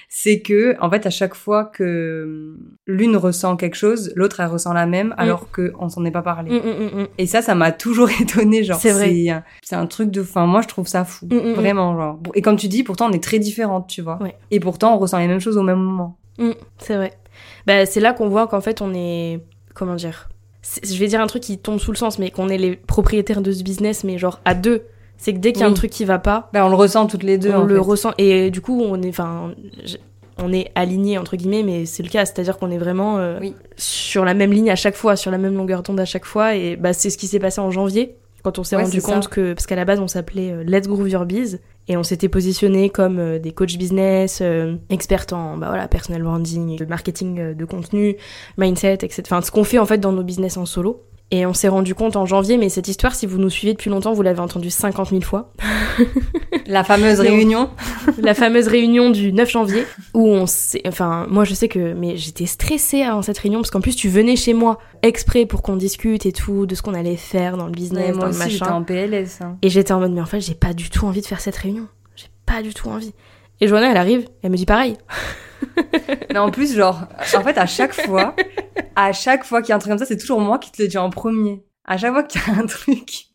[0.08, 4.46] c'est que, en fait, à chaque fois que hum, l'une ressent quelque chose, l'autre, elle
[4.46, 6.50] ressent la même, alors que on s'en est pas parlé.
[6.50, 7.06] Mm, mm, mm, mm.
[7.18, 8.80] Et ça, ça m'a toujours étonné, genre.
[8.80, 9.42] C'est vrai.
[9.62, 11.26] C'est, un truc de, enfin, moi, je trouve ça fou.
[11.26, 11.52] Mm, mm, mm.
[11.54, 12.18] Vraiment, genre.
[12.34, 14.22] Et comme tu dis, pourtant, on est très différentes, tu vois.
[14.22, 14.36] Ouais.
[14.50, 16.18] Et pourtant, on ressent les mêmes choses au même moment.
[16.38, 17.12] Mm, c'est vrai.
[17.66, 19.40] Bah, c'est là qu'on voit qu'en fait on est.
[19.74, 20.28] Comment dire
[20.82, 23.42] Je vais dire un truc qui tombe sous le sens, mais qu'on est les propriétaires
[23.42, 24.84] de ce business, mais genre à deux.
[25.18, 27.06] C'est que dès qu'il y a un truc qui va pas, Ben, on le ressent
[27.06, 27.80] toutes les deux, on en le fait.
[27.80, 28.12] ressent.
[28.18, 29.08] Et du coup, on est.
[29.08, 29.52] Enfin.
[30.38, 33.54] On est alignés entre guillemets, mais c'est le cas, c'est-à-dire qu'on est vraiment euh, Oui.
[33.78, 36.54] sur la même ligne à chaque fois, sur la même longueur d'onde à chaque fois,
[36.54, 39.24] et bah c'est ce qui s'est passé en janvier quand on s'est Ouais, rendu compte
[39.24, 39.30] ça.
[39.30, 42.28] que parce qu'à la base on s'appelait euh, Let's Groove Your Biz et on s'était
[42.28, 44.42] positionné comme euh, des coachs business,
[44.90, 48.16] experts en bah voilà personal branding, marketing de contenu,
[48.58, 49.22] mindset, etc.
[49.24, 51.02] Enfin ce qu'on fait en fait dans nos business en solo.
[51.32, 53.90] Et on s'est rendu compte en janvier, mais cette histoire, si vous nous suivez depuis
[53.90, 55.52] longtemps, vous l'avez entendue 50 000 fois.
[56.68, 57.70] La fameuse réunion.
[58.22, 59.84] la fameuse réunion du 9 janvier
[60.14, 60.82] où on s'est...
[60.86, 61.92] Enfin, moi je sais que...
[61.94, 65.62] Mais j'étais stressée avant cette réunion parce qu'en plus tu venais chez moi exprès pour
[65.62, 68.26] qu'on discute et tout, de ce qu'on allait faire dans le business, Ouais, dans moi
[68.28, 68.74] le j'étais machin.
[68.74, 69.40] en PLS.
[69.42, 69.58] hein.
[69.62, 71.56] Et j'étais en mode, mais en fait j'ai pas du tout envie de faire cette
[71.56, 71.86] réunion.
[72.16, 73.12] J'ai pas du tout envie.
[73.60, 74.96] Et Joanna, elle arrive, elle me dit pareil.
[76.30, 77.02] Mais en plus, genre,
[77.34, 78.34] en fait, à chaque fois,
[78.94, 80.82] à chaque fois qu'il y a un truc comme ça, c'est toujours moi qui te
[80.82, 81.64] le dis en premier.
[81.84, 83.26] À chaque fois qu'il y a un truc.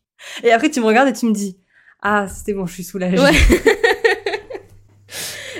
[0.43, 1.58] Et après, tu me regardes et tu me dis,
[2.01, 3.19] ah, c'était bon, je suis soulagée.
[3.19, 3.32] Ouais.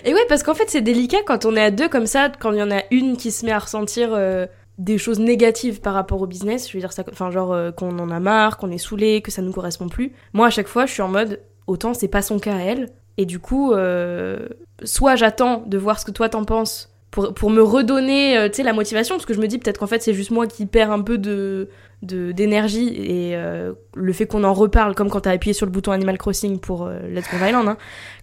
[0.04, 2.52] Et ouais, parce qu'en fait, c'est délicat quand on est à deux comme ça, quand
[2.52, 4.48] il y en a une qui se met à ressentir euh,
[4.80, 6.67] des choses négatives par rapport au business.
[6.67, 9.30] Je veux dire ça, enfin, genre euh, qu'on en a marre, qu'on est saoulé, que
[9.30, 10.13] ça nous correspond plus.
[10.34, 12.89] Moi, à chaque fois, je suis en mode, autant c'est pas son cas à elle.
[13.17, 14.47] Et du coup, euh,
[14.84, 18.74] soit j'attends de voir ce que toi t'en penses pour, pour me redonner, euh, la
[18.74, 21.02] motivation, parce que je me dis peut-être qu'en fait, c'est juste moi qui perds un
[21.02, 21.69] peu de
[22.04, 25.91] d'énergie et euh, le fait qu'on en reparle comme quand t'as appuyé sur le bouton
[25.91, 27.78] Animal Crossing pour euh, Let's Go Island hein,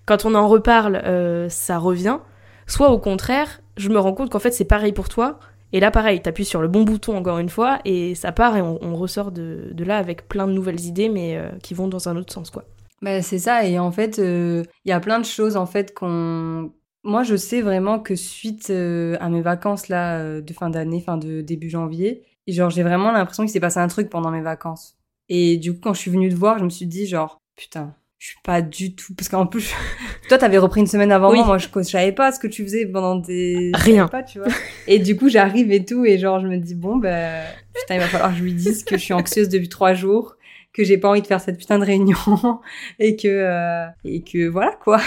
[0.05, 1.01] quand on en reparle
[1.49, 2.19] ça revient.
[2.67, 5.39] Soit au contraire je me rends compte qu'en fait c'est pareil pour toi.
[5.73, 8.63] Et là pareil t'appuies sur le bon bouton encore une fois et ça part et
[8.63, 12.09] on, on ressort de, de là avec plein de nouvelles idées mais qui vont dans
[12.09, 12.65] un autre sens quoi
[13.01, 15.95] Bah, c'est ça, et en fait, euh, il y a plein de choses, en fait,
[15.95, 16.73] qu'on...
[17.05, 21.01] Moi, je sais vraiment que suite euh, à mes vacances, là, euh, de fin d'année,
[21.01, 24.31] fin de début janvier, et genre, j'ai vraiment l'impression qu'il s'est passé un truc pendant
[24.31, 24.97] mes vacances.
[25.29, 27.95] Et du coup, quand je suis venue te voir, je me suis dit, genre, putain,
[28.19, 29.15] je suis pas du tout...
[29.15, 29.73] Parce qu'en plus,
[30.29, 31.39] toi, t'avais repris une semaine avant Oui.
[31.39, 34.09] moi, moi, je, je savais pas ce que tu faisais pendant je Rien.
[34.09, 34.49] Pas, tu vois.
[34.89, 37.43] Et du coup, j'arrive et tout, et genre, je me dis, bon, bah,
[37.75, 40.38] putain, il va falloir que je lui dise que je suis anxieuse depuis trois jours
[40.73, 42.17] que j'ai pas envie de faire cette putain de réunion
[42.99, 45.01] et que euh, et que voilà quoi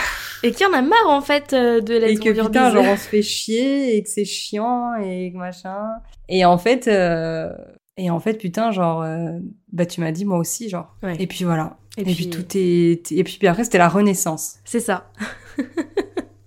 [0.44, 2.84] et qu'il y en a marre en fait euh, de et Let's que putain genre
[2.86, 5.88] on se fait chier et que c'est chiant et que machin
[6.28, 7.54] et en fait euh,
[7.98, 9.40] et en fait putain genre euh,
[9.72, 11.16] bah tu m'as dit moi aussi genre Ouais.
[11.20, 13.90] et puis voilà et, et, puis, puis, tout est et puis, puis après c'était la
[13.90, 15.12] renaissance c'est ça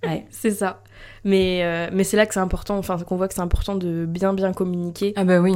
[0.06, 0.26] Ouais.
[0.30, 0.82] c'est ça.
[1.24, 4.04] Mais, euh, mais c'est là que c'est important, enfin qu'on voit que c'est important de
[4.06, 5.14] bien bien communiquer.
[5.16, 5.54] Ah bah oui,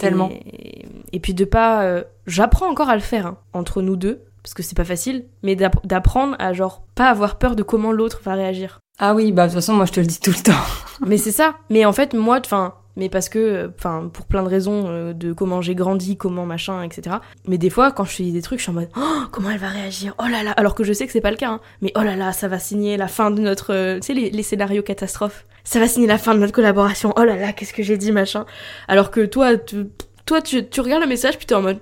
[0.00, 0.28] tellement.
[0.30, 1.82] Et, et puis de pas...
[1.84, 5.24] euh, J'apprends encore à le faire, hein, entre nous deux, parce que c'est pas facile,
[5.42, 8.78] mais d'app- d'apprendre à genre pas avoir peur de comment l'autre va réagir.
[8.98, 10.60] Ah oui, bah de toute façon, moi je te le dis tout le temps.
[11.06, 11.54] mais c'est ça.
[11.70, 15.32] Mais en fait, moi, enfin, mais parce que, enfin, pour plein de raisons euh, de
[15.32, 17.16] comment j'ai grandi, comment machin, etc.
[17.46, 19.58] Mais des fois, quand je fais des trucs, je suis en mode, oh, comment elle
[19.58, 21.60] va réagir Oh là là Alors que je sais que c'est pas le cas, hein.
[21.80, 24.30] mais oh là là, ça va signer la fin de notre, euh, tu sais, les,
[24.30, 25.46] les scénarios catastrophes.
[25.72, 27.12] Ça va signer la fin de notre collaboration.
[27.16, 28.44] Oh là là, qu'est-ce que j'ai dit, machin.
[28.88, 29.84] Alors que toi, tu,
[30.26, 31.78] toi, tu, tu regardes le message, puis t'es en mode,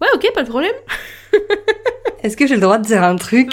[0.00, 0.72] ouais, ok, pas de problème.
[2.24, 3.52] Est-ce que j'ai le droit de dire un truc?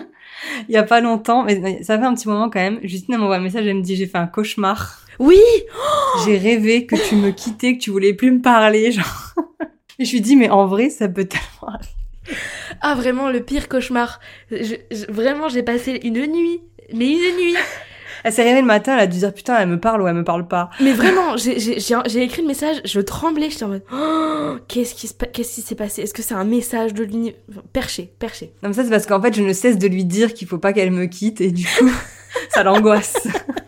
[0.68, 2.80] Il y a pas longtemps, mais ça fait un petit moment quand même.
[2.82, 5.02] Justine m'envoie un message, elle me dit j'ai fait un cauchemar.
[5.20, 5.38] oui.
[6.24, 9.34] J'ai rêvé que tu me quittais, que tu voulais plus me parler, genre.
[10.00, 11.78] Et je lui dis mais en vrai ça peut tellement.
[12.80, 14.18] Ah vraiment le pire cauchemar.
[14.50, 16.60] Je- je- vraiment j'ai passé une nuit,
[16.92, 17.54] mais une nuit.
[18.24, 20.14] Elle s'est réveillée le matin, elle a dû dire putain elle me parle ou elle
[20.14, 20.70] me parle pas.
[20.80, 25.74] Mais vraiment, j'ai- écrit le message, je tremblais, j'étais en mode Oh, qu'est-ce qui s'est
[25.74, 26.02] passé?
[26.02, 27.38] Est-ce que c'est un message de l'univers
[27.72, 28.52] Perché, perché.
[28.62, 30.58] Non mais ça c'est parce qu'en fait je ne cesse de lui dire qu'il faut
[30.58, 31.90] pas qu'elle me quitte et du coup
[32.50, 33.16] ça l'angoisse.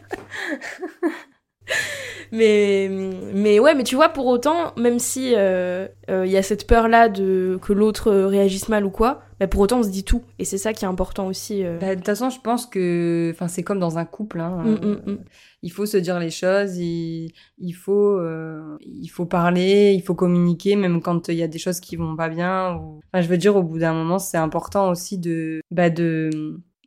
[2.34, 2.90] Mais
[3.32, 6.66] mais ouais, mais tu vois pour autant, même si euh, euh, il y a cette
[6.66, 9.88] peur là de que l'autre euh, réagisse mal ou quoi, bah pour autant on se
[9.88, 11.64] dit tout et c'est ça qui est important aussi.
[11.64, 11.78] euh.
[11.78, 14.40] Bah, de toute façon je pense que enfin c'est comme dans un couple.
[14.40, 14.62] Hein.
[14.64, 15.18] Mm, mm, mm.
[15.62, 20.14] Il faut se dire les choses, il, il faut euh, il faut parler, il faut
[20.16, 22.74] communiquer même quand il y a des choses qui vont pas bien.
[22.74, 23.00] Ou...
[23.12, 26.30] Enfin je veux dire au bout d'un moment c'est important aussi de bah de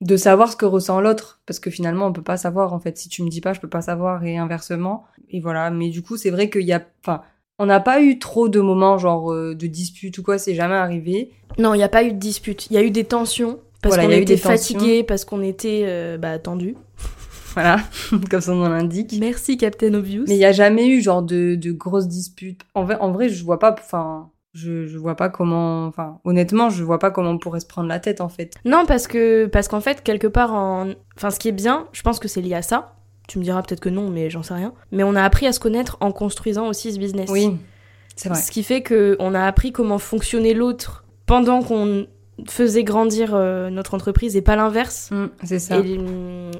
[0.01, 2.97] de savoir ce que ressent l'autre parce que finalement on peut pas savoir en fait.
[2.97, 5.05] Si tu me dis pas je peux pas savoir et inversement.
[5.29, 5.69] Et voilà.
[5.71, 7.21] Mais du coup c'est vrai qu'il y a enfin
[7.59, 10.75] on n'a pas eu trop de moments genre euh, de disputes ou quoi c'est jamais
[10.75, 11.31] arrivé.
[11.57, 13.95] Non, il n'y a pas eu de dispute, il y a eu des tensions parce
[13.95, 16.75] Voilà, qu'on eu était fatigués, parce qu'on était euh, bah tendu.
[17.53, 17.79] voilà
[18.29, 19.15] comme son nom l'indique.
[19.19, 20.25] Merci Captain Obvious.
[20.27, 22.61] Mais il y a jamais eu genre de, de grosses disputes.
[22.75, 26.69] En vrai, en vrai, je vois pas, enfin, je, je vois pas comment, enfin, honnêtement,
[26.69, 28.55] je vois pas comment on pourrait se prendre la tête en fait.
[28.65, 30.87] Non, parce que parce qu'en fait, quelque part, en...
[31.15, 32.95] enfin, ce qui est bien, je pense que c'est lié à ça.
[33.27, 34.73] Tu me diras peut-être que non, mais j'en sais rien.
[34.91, 37.29] Mais on a appris à se connaître en construisant aussi ce business.
[37.29, 37.57] Oui,
[38.15, 38.39] c'est vrai.
[38.39, 42.07] Ce qui fait que on a appris comment fonctionnait l'autre pendant qu'on
[42.47, 45.09] faisait grandir euh, notre entreprise et pas l'inverse.
[45.11, 45.77] Mm, c'est ça.
[45.79, 45.97] Et,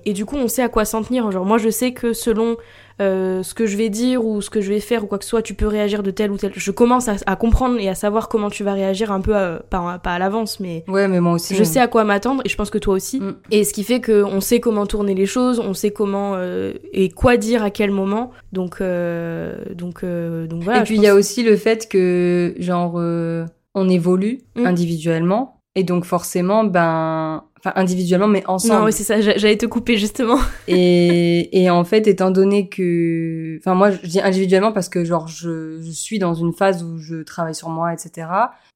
[0.06, 1.30] et du coup, on sait à quoi s'en tenir.
[1.32, 2.58] Genre, moi, je sais que selon
[3.00, 5.24] euh, ce que je vais dire ou ce que je vais faire ou quoi que
[5.24, 6.52] ce soit, tu peux réagir de tel ou tel.
[6.56, 9.62] Je commence à, à comprendre et à savoir comment tu vas réagir un peu, à-
[9.70, 11.54] pas, pas à l'avance, mais Ouais, mais moi aussi.
[11.54, 13.20] je sais à quoi m'attendre et je pense que toi aussi.
[13.20, 13.36] Mm.
[13.52, 17.10] Et ce qui fait qu'on sait comment tourner les choses, on sait comment euh, et
[17.10, 18.32] quoi dire à quel moment.
[18.52, 20.80] Donc, euh, donc, euh, donc voilà.
[20.82, 24.66] Et puis il y a aussi le fait que genre euh, on évolue Mm.
[24.66, 28.80] individuellement et donc forcément ben enfin individuellement mais ensemble.
[28.82, 29.22] Non, oui, c'est ça.
[29.22, 30.38] j'a- J'allais te couper justement.
[30.68, 35.28] et, et en fait, étant donné que, enfin moi, je dis individuellement parce que genre
[35.28, 38.28] je, je suis dans une phase où je travaille sur moi, etc.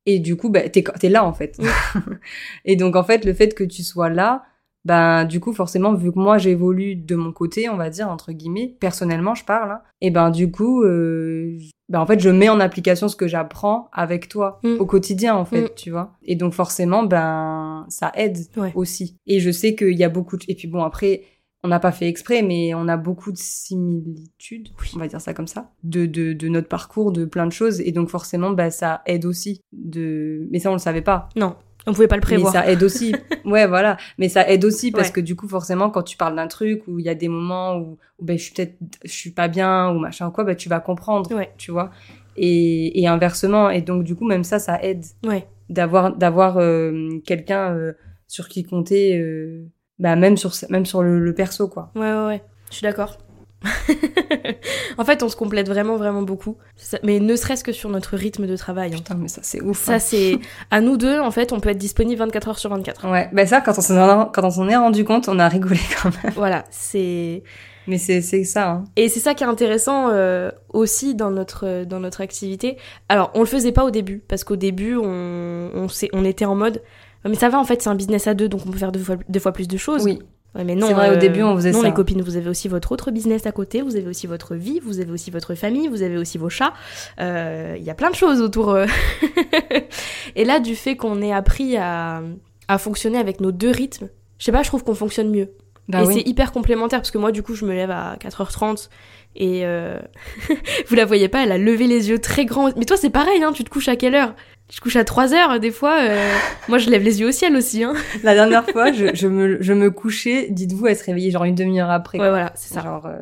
[0.05, 1.57] Et du coup, bah, t'es t'es là en fait.
[2.65, 4.43] et donc en fait, le fait que tu sois là,
[4.85, 8.31] ben du coup forcément, vu que moi j'évolue de mon côté, on va dire entre
[8.31, 9.71] guillemets, personnellement, je parle.
[9.71, 11.57] hein, et ben du coup, euh,
[11.89, 14.77] ben en fait, je mets en application ce que j'apprends avec toi Mm.
[14.79, 15.75] au quotidien en fait, Mm.
[15.75, 16.13] tu vois.
[16.23, 18.71] Et donc forcément, ben ça aide Ouais.
[18.75, 19.17] aussi.
[19.27, 20.43] Et je sais qu'il y a beaucoup de...
[20.47, 21.23] Et puis bon, après,
[21.63, 25.33] on n'a pas fait exprès, mais on a beaucoup de similitudes, on va dire ça
[25.33, 27.81] comme ça, de, de, de notre parcours, de plein de choses.
[27.81, 29.61] Et donc forcément, bah, ça aide aussi.
[29.71, 30.47] De...
[30.51, 31.29] Mais ça, on le savait pas.
[31.35, 31.55] Non,
[31.87, 32.53] on pouvait pas le prévoir.
[32.53, 33.15] Mais ça aide aussi.
[33.45, 33.97] ouais, voilà.
[34.17, 35.13] Mais ça aide aussi parce Ouais.
[35.13, 37.75] que du coup, forcément, quand tu parles d'un truc où il y a des moments
[37.77, 40.55] où, où ben, je suis peut-être, je suis pas bien ou machin ou quoi, ben,
[40.55, 41.51] tu vas comprendre, Ouais.
[41.57, 41.89] tu vois.
[42.37, 43.69] Et, et inversement.
[43.69, 45.47] Et donc, du coup, même ça, ça aide Ouais.
[45.69, 47.93] d'avoir d'avoir euh, quelqu'un euh,
[48.27, 49.65] sur qui compter euh,
[49.99, 52.43] bah même sur même sur le, le perso quoi Ouais, ouais, ouais.
[52.69, 53.17] Je suis d'accord.
[54.97, 56.57] en fait, on se complète vraiment, vraiment beaucoup.
[57.03, 58.91] Mais ne serait-ce que sur notre rythme de travail.
[58.93, 58.97] hein.
[58.97, 60.39] putain mais ça c'est ouf Ça, c'est.
[60.71, 63.05] À nous deux, en fait, on peut être disponible 24 heures sur 24.
[63.05, 63.11] hein.
[63.11, 66.63] ouais bah ça quand on s'en est- rendu compte on a rigolé quand même Voilà,
[66.71, 67.43] c'est.
[67.87, 68.83] mais c'est c'est ça hein.
[68.95, 72.77] Et c'est ça qui est intéressant euh, aussi dans notre, dans notre activité.
[73.09, 76.45] Alors, on le faisait pas au début, parce qu'au début, on, on, s'est- on était
[76.45, 76.81] en mode.
[77.23, 78.99] Mais ça va, en fait, c'est un business à deux, donc on peut faire deux
[78.99, 80.03] fois, deux fois plus de choses.
[80.03, 80.19] oui
[80.53, 81.87] Ouais, mais non, C'est vrai, au euh, début, on faisait non, ça.
[81.87, 84.79] les copines, vous avez aussi votre autre business à côté, vous avez aussi votre vie,
[84.83, 86.73] vous avez aussi votre famille, vous avez aussi vos chats.
[87.21, 88.69] Euh, Il y a plein de choses autour.
[88.71, 88.85] euh.
[90.35, 92.21] Et là, du fait qu'on ait appris à,
[92.67, 94.09] à fonctionner avec nos deux rythmes,
[94.39, 95.51] je sais pas, je trouve qu'on fonctionne mieux.
[95.87, 98.17] bah et oui c'est hyper complémentaire parce que moi, du coup, je me lève à
[98.19, 98.89] 4h30
[99.35, 99.99] et euh,
[100.87, 102.69] vous la voyez pas, elle a levé les yeux très grands.
[102.75, 104.35] Mais toi, c'est pareil, hein, tu te couches à quelle heure?
[104.71, 105.97] Je couche à 3 heures, des fois.
[106.01, 106.33] euh,
[106.69, 107.83] moi, je lève les yeux au ciel aussi.
[107.83, 107.93] Hein.
[108.23, 111.55] La dernière fois, je, je, me, je me couchais, dites-vous, elle se réveillait genre une
[111.55, 112.17] demi-heure après.
[112.17, 112.29] Ouais, quoi.
[112.29, 112.81] voilà, c'est ça.
[112.81, 113.17] Genre, euh,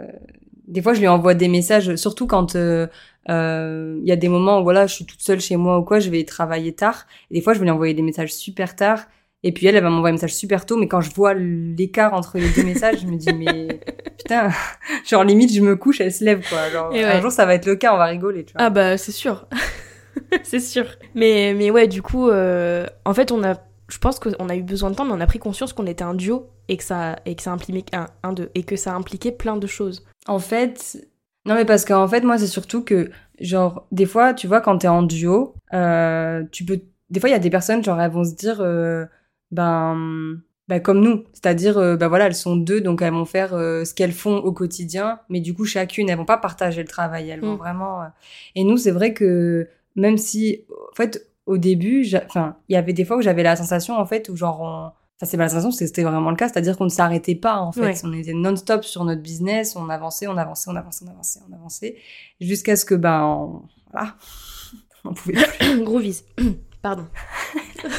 [0.67, 2.85] des fois, je lui envoie des messages, surtout quand euh,
[3.29, 5.83] euh, il y a des moments où voilà, je suis toute seule chez moi ou
[5.83, 7.07] quoi, je vais travailler tard.
[7.31, 9.05] Et des fois, je vais lui envoyer des messages super tard.
[9.41, 10.77] Et puis elle, elle va m'envoyer un message super tôt.
[10.77, 13.79] Mais quand je vois l'écart entre les deux messages, je me dis mais
[14.17, 14.49] putain,
[15.07, 16.69] genre limite, je me couche, elle se lève quoi.
[16.69, 18.43] Genre, un jour, ça va être le cas, on va rigoler.
[18.43, 18.63] Tu vois.
[18.63, 19.47] Ah bah, c'est sûr.
[20.43, 20.85] c'est sûr.
[21.15, 23.55] Mais, mais ouais, du coup, euh, en fait, on a,
[23.89, 26.03] je pense qu'on a eu besoin de temps, mais on a pris conscience qu'on était
[26.03, 28.93] un duo et que ça, et que ça impliquait un, un deux, et que ça
[28.93, 30.05] impliquait plein de choses.
[30.27, 30.97] En fait,
[31.45, 34.77] non mais parce qu'en fait moi c'est surtout que genre des fois tu vois quand
[34.79, 38.11] t'es en duo, euh, tu peux, des fois il y a des personnes genre elles
[38.11, 39.05] vont se dire euh,
[39.51, 43.53] ben ben comme nous, c'est-à-dire euh, ben voilà elles sont deux donc elles vont faire
[43.55, 46.87] euh, ce qu'elles font au quotidien, mais du coup chacune elles vont pas partager le
[46.87, 47.57] travail, elles vont Mm.
[47.57, 48.01] vraiment.
[48.03, 48.05] euh,
[48.55, 49.67] Et nous c'est vrai que
[49.99, 53.55] même si en fait au début, enfin il y avait des fois où j'avais la
[53.55, 56.47] sensation en fait où genre on Enfin, c'est pas la sensation, c'était vraiment le cas,
[56.47, 57.81] c'est-à-dire qu'on ne s'arrêtait pas en fait.
[57.81, 57.93] Ouais.
[58.05, 61.53] On était non-stop sur notre business, on avançait, on avançait, on avançait, on avançait, on
[61.53, 61.97] avançait,
[62.39, 64.15] jusqu'à ce que ben on- voilà,
[65.03, 65.83] on pouvait plus.
[65.83, 66.23] Gros vise.
[66.81, 67.05] Pardon.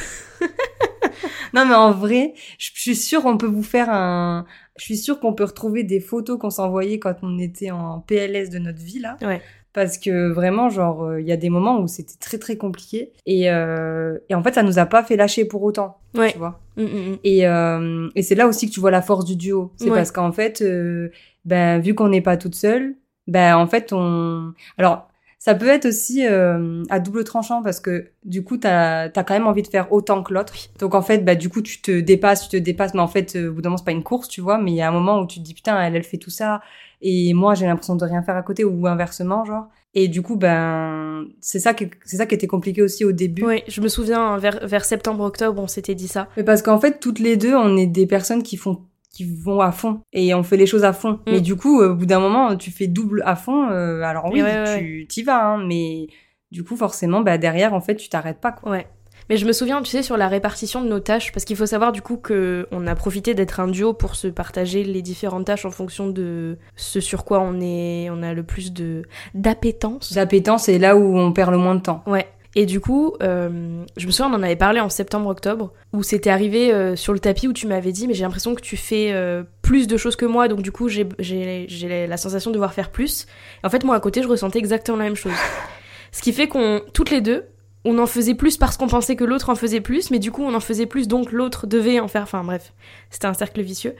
[1.52, 4.46] Non mais en vrai, je je suis sûre qu'on peut vous faire un,
[4.78, 8.50] je suis sûre qu'on peut retrouver des photos qu'on s'envoyait quand on était en PLS
[8.50, 9.16] de notre vie là.
[9.20, 9.42] Ouais.
[9.72, 13.12] Parce que vraiment, genre, euh, il y a des moments où c'était très très compliqué
[13.24, 16.32] et euh, et en fait, ça nous a pas fait lâcher pour autant, Ouais.
[16.32, 16.60] tu vois.
[16.76, 17.18] Mm, mm, mm.
[17.22, 19.70] Et, euh, et c'est là aussi que tu vois la force du duo.
[19.76, 19.96] C'est Ouais.
[19.96, 21.10] parce qu'en fait, euh,
[21.44, 22.96] ben, vu qu'on n'est pas toute seule,
[23.28, 24.52] ben, en fait, on...
[24.76, 25.06] Alors,
[25.38, 29.34] ça peut être aussi euh, à double tranchant parce que du coup, t'as as quand
[29.34, 30.52] même envie de faire autant que l'autre.
[30.80, 32.92] Donc, en fait, bah, du coup, tu te dépasses, tu te dépasses.
[32.92, 34.58] Mais en fait, euh, au bout d'un moment, c'est pas une course, tu vois.
[34.58, 36.28] Mais il y a un moment où tu te dis, putain, elle, elle fait tout
[36.30, 36.60] ça.
[37.02, 39.68] Et moi, j'ai l'impression de rien faire à côté ou inversement, genre.
[39.94, 43.44] Et du coup, ben, c'est ça qui, c'est ça qui était compliqué aussi au début.
[43.44, 46.28] Ouais, je me souviens, vers, vers septembre-octobre, on s'était dit ça.
[46.36, 48.82] Mais parce qu'en fait, toutes les deux, on est des personnes qui font
[49.12, 51.14] qui vont à fond et on fait les choses à fond.
[51.26, 51.32] Mm.
[51.32, 53.68] Mais du coup, euh, au bout d'un moment, tu fais double à fond.
[53.70, 56.06] euh, alors oui, Ouais, ouais, tu t'y vas, hein, mais
[56.52, 58.70] du coup, forcément, bah derrière, en fait, tu t'arrêtes pas quoi.
[58.70, 58.86] Ouais.
[59.30, 61.64] Mais je me souviens, tu sais, sur la répartition de nos tâches, parce qu'il faut
[61.64, 65.46] savoir du coup que on a profité d'être un duo pour se partager les différentes
[65.46, 69.02] tâches en fonction de ce sur quoi on est, on a le plus de
[69.34, 70.14] d'appétence.
[70.16, 72.02] L'appétence, c'est là où on perd le moins de temps.
[72.06, 72.26] Ouais.
[72.56, 76.30] Et du coup, euh, je me souviens, on en avait parlé en septembre-octobre, où c'était
[76.30, 79.12] arrivé euh, sur le tapis où tu m'avais dit, mais j'ai l'impression que tu fais
[79.12, 82.54] euh, plus de choses que moi, donc du coup, j'ai- j'ai j'ai la sensation de
[82.56, 83.26] devoir faire plus.
[83.62, 85.30] Et en fait, moi, à côté, je ressentais exactement la même chose.
[86.10, 87.44] Ce qui fait qu'on, toutes les deux,
[87.84, 90.42] on en faisait plus parce qu'on pensait que l'autre en faisait plus, mais du coup,
[90.42, 92.22] on en faisait plus, donc l'autre devait en faire.
[92.22, 92.72] Enfin, bref,
[93.10, 93.94] c'était un cercle vicieux.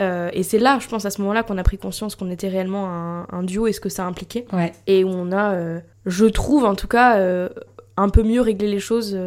[0.00, 2.48] Euh, et c'est là, je pense, à ce moment-là, qu'on a pris conscience qu'on était
[2.48, 4.72] réellement un, un duo et ce que ça impliquait Ouais.
[4.86, 7.48] et où on a, euh, je trouve en tout cas, euh,
[7.96, 9.18] un peu mieux réglé les choses.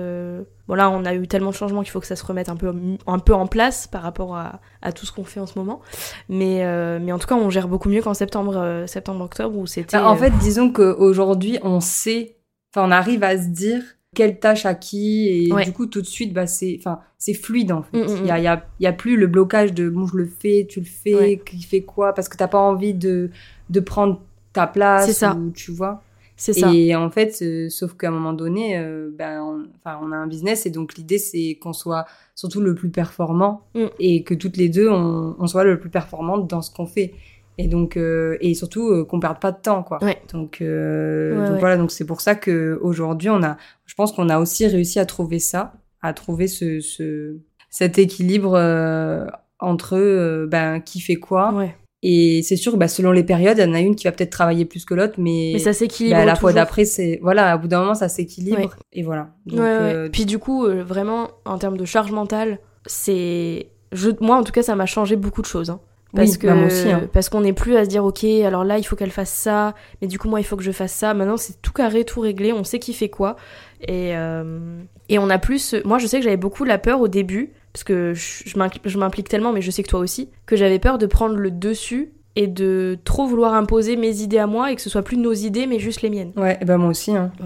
[0.68, 2.56] Bon là, on a eu tellement de changements qu'il faut que ça se remette un
[2.56, 2.72] peu,
[3.08, 5.82] un peu en place par rapport à, à tout ce qu'on fait en ce moment.
[6.30, 6.64] Mais,
[7.00, 9.98] mais en tout cas, on gère beaucoup mieux qu'en septembre, septembre-octobre où c'était.
[9.98, 12.36] Bah, en fait, disons qu'aujourd'hui, on sait,
[12.73, 13.82] enfin, on arrive à se dire
[14.15, 15.65] quelle tâche à qui et Ouais.
[15.65, 17.97] du coup, tout de suite, bah, c'est, enfin, c'est fluide en fait.
[17.97, 19.88] Mm, mm, Il y, a, il y, a, il y a plus le blocage de
[19.89, 21.41] bon, je le fais, tu le fais, Ouais.
[21.45, 23.29] qui fait quoi, parce que t'as pas envie de,
[23.69, 24.19] de prendre
[24.53, 25.05] ta place.
[25.05, 25.36] C'est ça.
[25.36, 26.01] ou- tu vois?
[26.36, 26.73] c'est ça.
[26.73, 30.15] Et en fait, euh, sauf qu'à un moment donné, euh, ben, on, enfin, on a
[30.15, 33.86] un business et donc l'idée c'est qu'on soit surtout le plus performant Mm.
[33.99, 37.13] et que toutes les deux on, on soit le plus performante dans ce qu'on fait.
[37.62, 40.02] Et donc euh, et surtout euh, qu'on perde pas de temps quoi.
[40.02, 40.17] Ouais.
[40.34, 41.60] Donc, euh, Ouais, donc ouais.
[41.60, 44.98] voilà, donc c'est pour ça que aujourd'hui on a, je pense qu'on a aussi réussi
[44.98, 47.36] à trouver ça, à trouver ce, ce
[47.69, 49.26] cet équilibre euh,
[49.60, 51.54] entre euh, ben qui fait quoi.
[51.54, 51.76] Ouais.
[52.02, 54.30] Et c'est sûr, bah, selon les périodes, il y en a une qui va peut-être
[54.30, 56.15] travailler plus que l'autre, mais, Mais ça s'équilibre.
[56.15, 59.32] bah, la fois d'après, c'est voilà, au bout d'un moment, ça s'équilibre et voilà.
[59.45, 59.93] Donc, Ouais, ouais.
[59.95, 63.67] euh, Puis du coup, vraiment, en termes de charge mentale, c'est.
[63.91, 64.12] Je...
[64.22, 65.69] Moi, en tout cas, ça m'a changé beaucoup de choses.
[65.72, 65.82] hein.
[66.15, 66.89] Parce oui, que bah, aussi.
[66.89, 67.08] hein.
[67.13, 69.76] parce qu'on n'est plus à se dire ok alors là il faut qu'elle fasse ça
[70.02, 72.19] mais du coup moi il faut que je fasse ça maintenant c'est tout carré tout
[72.22, 73.36] réglé on sait qui fait quoi
[73.82, 77.08] et euh, et on a plus moi je sais que j'avais beaucoup la peur au
[77.08, 80.98] début parce que je, m'implique- tellement mais je sais que toi aussi que j'avais peur
[80.98, 84.82] de prendre le dessus et de trop vouloir imposer mes idées à moi et que
[84.82, 87.15] ce soit plus nos idées mais juste les miennes Ouais, bah moi aussi.
[87.15, 87.32] Hein.
[87.41, 87.45] Oh,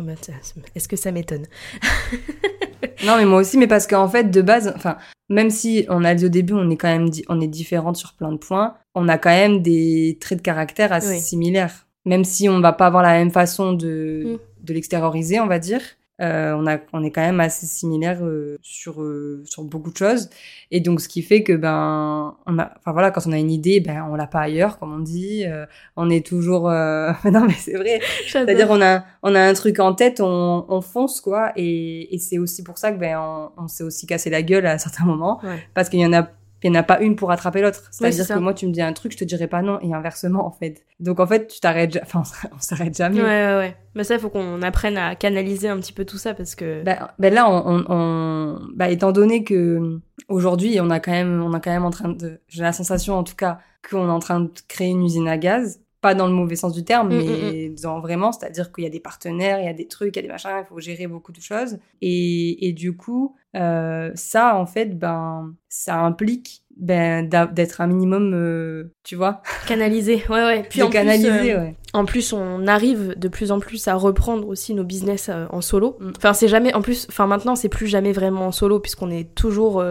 [0.75, 1.45] est-ce que ça m'étonne?
[3.05, 4.97] Non, mais moi aussi, mais parce qu'en fait, de base, enfin,
[5.29, 8.13] même si on a dit au début, on est quand même, on est différentes sur
[8.13, 11.19] plein de points, on a quand même des traits de caractère assez Oui.
[11.19, 11.87] similaires.
[12.05, 14.65] Même si on va pas avoir la même façon de, Mm.
[14.65, 15.81] de l'extérioriser, on va dire.
[16.23, 19.97] Euh, on, a, on est quand même assez similaires euh, sur, euh, sur beaucoup de
[19.97, 20.29] choses.
[20.71, 23.51] Et donc, ce qui fait que, ben, on a, enfin voilà, quand on a une
[23.51, 25.43] idée, ben, on l'a pas ailleurs, comme on dit.
[25.45, 25.65] Euh,
[25.97, 27.99] on est toujours, non, mais c'est vrai.
[28.27, 31.51] C'est-à-dire, on a, on a un truc en tête, on, on fonce, quoi.
[31.55, 34.65] Et, et c'est aussi pour ça que, ben, on, on s'est aussi cassé la gueule
[34.65, 35.39] à certains moments.
[35.43, 35.59] Ouais.
[35.73, 36.29] Parce qu'il y en a
[36.63, 37.83] il n'y en a pas une pour attraper l'autre.
[37.91, 40.45] C'est-à-dire que moi, tu me dis un truc, je te dirais pas non, et inversement,
[40.45, 40.83] en fait.
[40.99, 42.23] Donc, en fait, tu t'arrêtes, enfin,
[42.53, 43.21] on s'arrête jamais.
[43.21, 43.75] Ouais, ouais, ouais.
[43.95, 46.83] Mais ça, il faut qu'on apprenne à canaliser un petit peu tout ça parce que.
[46.83, 49.99] Ben, ben là, on, on, on- bah, étant donné que
[50.29, 53.15] aujourd'hui, on a quand même, on a quand même en train de, j'ai la sensation
[53.15, 56.27] en tout cas qu'on est en train de créer une usine à gaz, pas dans
[56.27, 59.59] le mauvais sens du terme, Mm, mais dans vraiment, c'est-à-dire qu'il y a des partenaires,
[59.59, 61.41] il y a des trucs, il y a des machins, il faut gérer beaucoup de
[61.41, 67.87] choses, et, et du coup, euh, ça, en fait, ben, ça implique ben d'être un
[67.87, 70.63] minimum, euh, tu vois, Canaliser, ouais, ouais.
[70.69, 71.75] Puis en plus, canaliser, euh, ouais.
[71.93, 75.97] En plus, on arrive de plus en plus à reprendre aussi nos business en solo.
[75.99, 76.11] Mm.
[76.17, 76.73] Enfin, c'est jamais.
[76.73, 79.83] En plus, enfin maintenant, c'est plus jamais vraiment en solo puisqu'on est toujours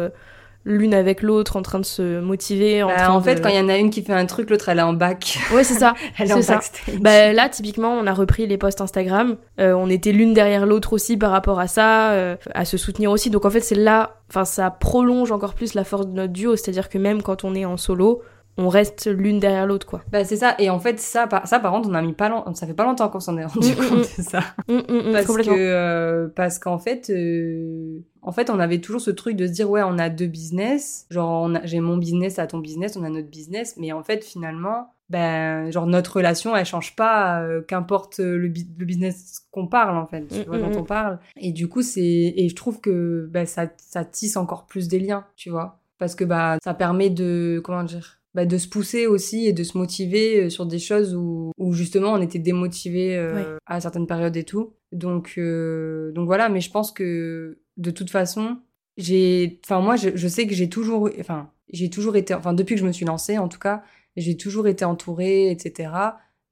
[0.64, 2.83] l'une avec l'autre en train de se motiver.
[2.83, 4.27] En, Bah, train en fait, de- quand il y en a une qui fait un
[4.27, 5.94] truc, l'autre elle est en bac, Ouais, c'est ça.
[6.18, 6.55] elle est en ça.
[6.55, 6.98] backstage.
[7.01, 9.37] Bah là, typiquement, on a repris les posts Instagram.
[9.61, 13.11] Euh, on était l'une derrière l'autre aussi par rapport à ça, euh, à se soutenir
[13.11, 13.31] aussi.
[13.31, 16.57] Donc en fait, c'est là, enfin, ça prolonge encore plus la force de notre duo.
[16.57, 18.22] C'est-à-dire que même quand on est en solo,
[18.58, 20.02] on reste l'une derrière l'autre, quoi.
[20.12, 20.54] Bah c'est ça.
[20.58, 22.44] Et en fait ça par, ça par contre on a mis pas long...
[22.54, 24.16] ça fait pas longtemps qu'on s'en est rendu Mm, mm, compte mm.
[24.18, 24.40] de ça.
[24.68, 29.10] Hum, hum, parce que euh, parce qu'en fait euh, en fait on avait toujours ce
[29.10, 31.06] truc de se dire ouais on a deux business.
[31.10, 33.74] Genre a- j'ai mon business à ton business on a notre business.
[33.78, 38.68] Mais en fait finalement ben genre notre relation elle change pas euh, qu'importe le, bi-
[38.78, 40.80] le business qu'on parle en fait tu Mm, vois mm, dont mm.
[40.80, 41.18] on parle.
[41.38, 42.00] Et du coup c'est
[42.36, 45.78] et je trouve que ben, ça ça tisse encore plus des liens tu vois.
[45.98, 49.62] Parce que bah ça permet de comment dire bah, de se pousser aussi et de
[49.62, 54.06] se motiver euh, sur des choses où, où justement on était démotivé euh, à certaines
[54.06, 54.74] périodes et tout.
[54.90, 58.58] Donc, euh, donc voilà, mais je pense que de toute façon,
[58.96, 62.74] j'ai, enfin moi je, je sais que j'ai toujours, enfin j'ai toujours été, enfin depuis
[62.74, 63.82] que je me suis lancée en tout cas,
[64.16, 65.90] j'ai toujours été entourée, etc.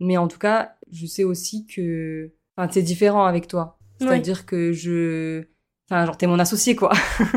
[0.01, 3.79] Mais en tout cas, je sais aussi que, enfin c'est différent avec toi.
[3.99, 5.45] C'est-à-dire que je,
[5.91, 6.93] enfin genre t'es mon associé quoi.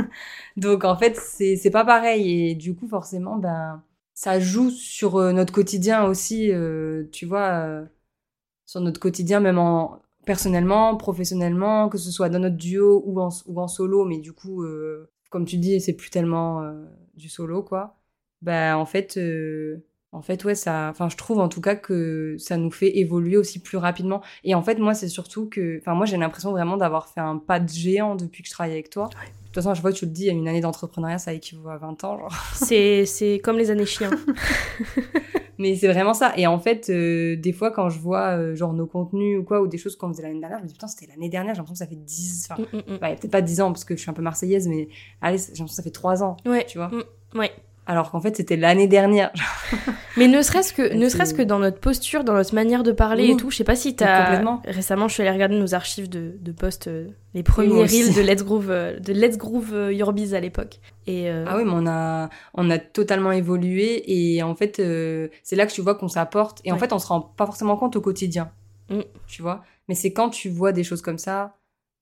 [0.58, 5.17] donc en fait c'est c'est pas pareil et du coup forcément ben ça joue sur
[5.17, 7.86] euh, notre quotidien aussi, euh, tu vois, euh,
[8.65, 13.67] sur notre quotidien, même en personnellement, professionnellement, que ce soit dans notre duo ou en,
[13.67, 16.63] solo, mais du coup, euh, comme tu dis, c'est plus tellement
[17.15, 17.97] du solo, quoi.
[18.41, 19.19] Bah, en fait,
[20.13, 23.36] en fait, ouais, ça, enfin, je trouve en tout cas que ça nous fait évoluer
[23.36, 24.21] aussi plus rapidement.
[24.43, 27.38] Et en fait, moi, c'est surtout que, enfin, moi, j'ai l'impression vraiment d'avoir fait un
[27.38, 29.10] pas de géant depuis que je travaille avec toi.
[29.10, 31.69] De toute façon, à chaque fois que tu le dis, une année d'entrepreneuriat, ça équivaut
[31.69, 32.19] à 20 ans.
[32.54, 34.12] C'est, comme les années chiens.
[35.60, 36.34] Mais c'est vraiment ça.
[36.36, 39.62] Et en fait, euh, des fois, quand je vois euh, genre nos contenus ou quoi,
[39.62, 41.60] ou des choses qu'on faisait l'année dernière, je me dis putain, c'était l'année dernière, j'ai
[41.60, 42.97] l'impression que ça fait 10, enfin, hum, hum.
[43.02, 44.88] ouais, peut-être pas 10 ans parce que je suis un peu marseillaise, mais
[45.21, 46.65] allez, j'ai l'impression que ça fait 3 ans, Ouais.
[46.67, 46.88] tu vois.
[46.88, 47.52] Mm, ouais.
[47.86, 49.32] Alors qu'en fait, c'était l'année dernière.
[50.17, 53.30] Mais ne serait-ce que, ne serait-ce que dans notre posture, dans notre manière de parler
[53.32, 54.24] et tout, je sais pas si t'as.
[54.24, 54.62] Complètement.
[54.65, 58.22] Récemment, je suis allée regarder nos archives de, de posts, euh, les premiers reels de
[58.22, 60.80] Let's Groove, euh, de Let's Groove euh, Your Biz à l'époque.
[61.08, 65.28] Et euh, Ah oui, mais on a, on a totalement évolué et en fait, euh,
[65.43, 66.62] c'est là que tu vois qu'on s'apporte.
[66.63, 66.80] Et en Ouais.
[66.80, 68.52] fait, on se rend pas forcément compte au quotidien,
[68.89, 69.00] Mm.
[69.28, 69.63] tu vois?
[69.89, 71.56] Mais c'est quand tu vois des choses comme ça,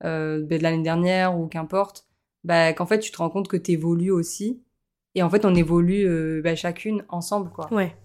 [0.04, 2.06] euh, ben, de l'année dernière ou qu'importe,
[2.44, 4.62] bah, qu'en fait, tu te rends compte que tu évolues aussi.
[5.16, 7.72] Et en fait, on évolue euh, bah, chacune ensemble, quoi.
[7.74, 7.96] Ouais,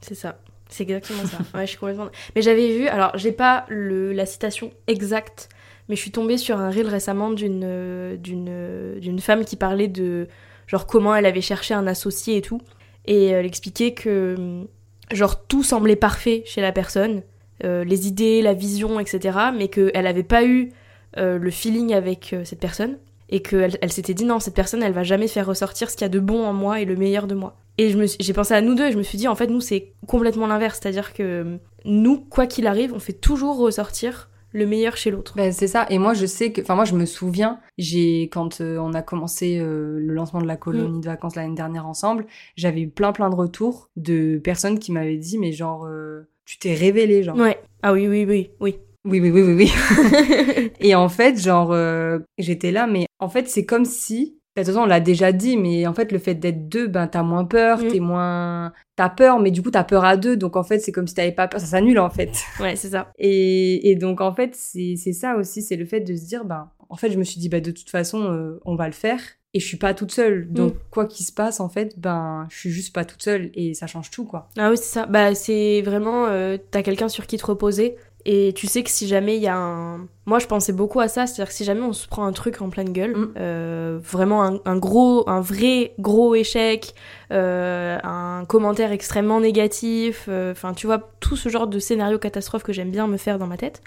[0.00, 0.38] c'est ça.
[0.68, 1.38] C'est exactement ça.
[1.54, 2.08] Ouais, je suis complètement.
[2.34, 5.48] Mais j'avais vu, alors j'ai pas le, la citation exacte,
[5.88, 9.56] mais je suis tombée sur un reel récemment d'une euh, d'une euh, d'une femme qui
[9.56, 10.26] parlait de
[10.66, 12.60] genre comment elle avait cherché un associé et tout,
[13.04, 14.66] et elle expliquait que hum,
[15.12, 17.22] genre tout semblait parfait chez la personne,
[17.64, 20.72] euh, les idées, la vision, etc., mais qu'elle avait pas eu
[21.16, 24.92] euh, le feeling avec cette personne et qu'elle elle, s'était dit non cette personne elle
[24.92, 27.26] va jamais faire ressortir ce qu'il y a de bon en moi et le meilleur
[27.26, 27.56] de moi.
[27.78, 29.92] Et j'ai pensé à nous deux et je me suis dit en fait nous c'est
[30.06, 30.80] complètement l'inverse.
[30.82, 35.10] C'est à dire que nous quoi qu'il arrive on fait toujours ressortir le meilleur chez
[35.10, 35.34] l'autre.
[35.36, 35.86] Ben, c'est ça.
[35.90, 39.02] Et moi, je sais que, enfin, moi, je me souviens, j'ai, quand euh, on a
[39.02, 43.12] commencé euh, le lancement de la colonie de vacances l'année dernière ensemble, j'avais eu plein,
[43.12, 47.36] plein de retours de personnes qui m'avaient dit, mais genre, euh, tu t'es révélé, genre.
[47.36, 47.58] ouais.
[47.82, 50.70] Ah oui oui oui oui Oui, oui, oui, oui, oui.
[50.80, 54.66] Et en fait, genre, euh, j'étais là, mais en fait, c'est comme si, de toute
[54.72, 57.44] façon, on l'a déjà dit, mais en fait, le fait d'être deux, ben, t'as moins
[57.44, 57.88] peur, Mm.
[57.88, 60.92] t'es moins, t'as peur, mais du coup, t'as peur à deux, donc en fait, c'est
[60.92, 62.32] comme si t'avais pas peur, ça s'annule, en fait.
[62.60, 66.00] ouais c'est ça Et, et donc, en fait, c'est c'est ça aussi, c'est le fait
[66.00, 68.60] de se dire, ben, en fait, je me suis dit, bah, de toute façon, euh,
[68.64, 69.20] on va le faire.
[69.54, 70.52] Et je suis pas toute seule.
[70.52, 73.50] Donc, quoi qu'il se passe, en fait, ben, je suis juste pas toute seule.
[73.54, 74.50] Et ça change tout, quoi.
[74.58, 77.96] ah oui c'est ça bah c'est vraiment euh, t'as quelqu'un sur qui te reposer
[78.28, 80.06] Et tu sais que si jamais il y a un.
[80.26, 82.60] Moi, je pensais beaucoup à ça, c'est-à-dire que si jamais on se prend un truc
[82.60, 83.32] en pleine gueule, Mm.
[83.38, 86.94] euh, vraiment un, un gros, un vrai gros échec,
[87.32, 92.64] euh, un commentaire extrêmement négatif, euh, enfin, tu vois, tout ce genre de scénario catastrophe
[92.64, 93.80] que j'aime bien me faire dans ma tête.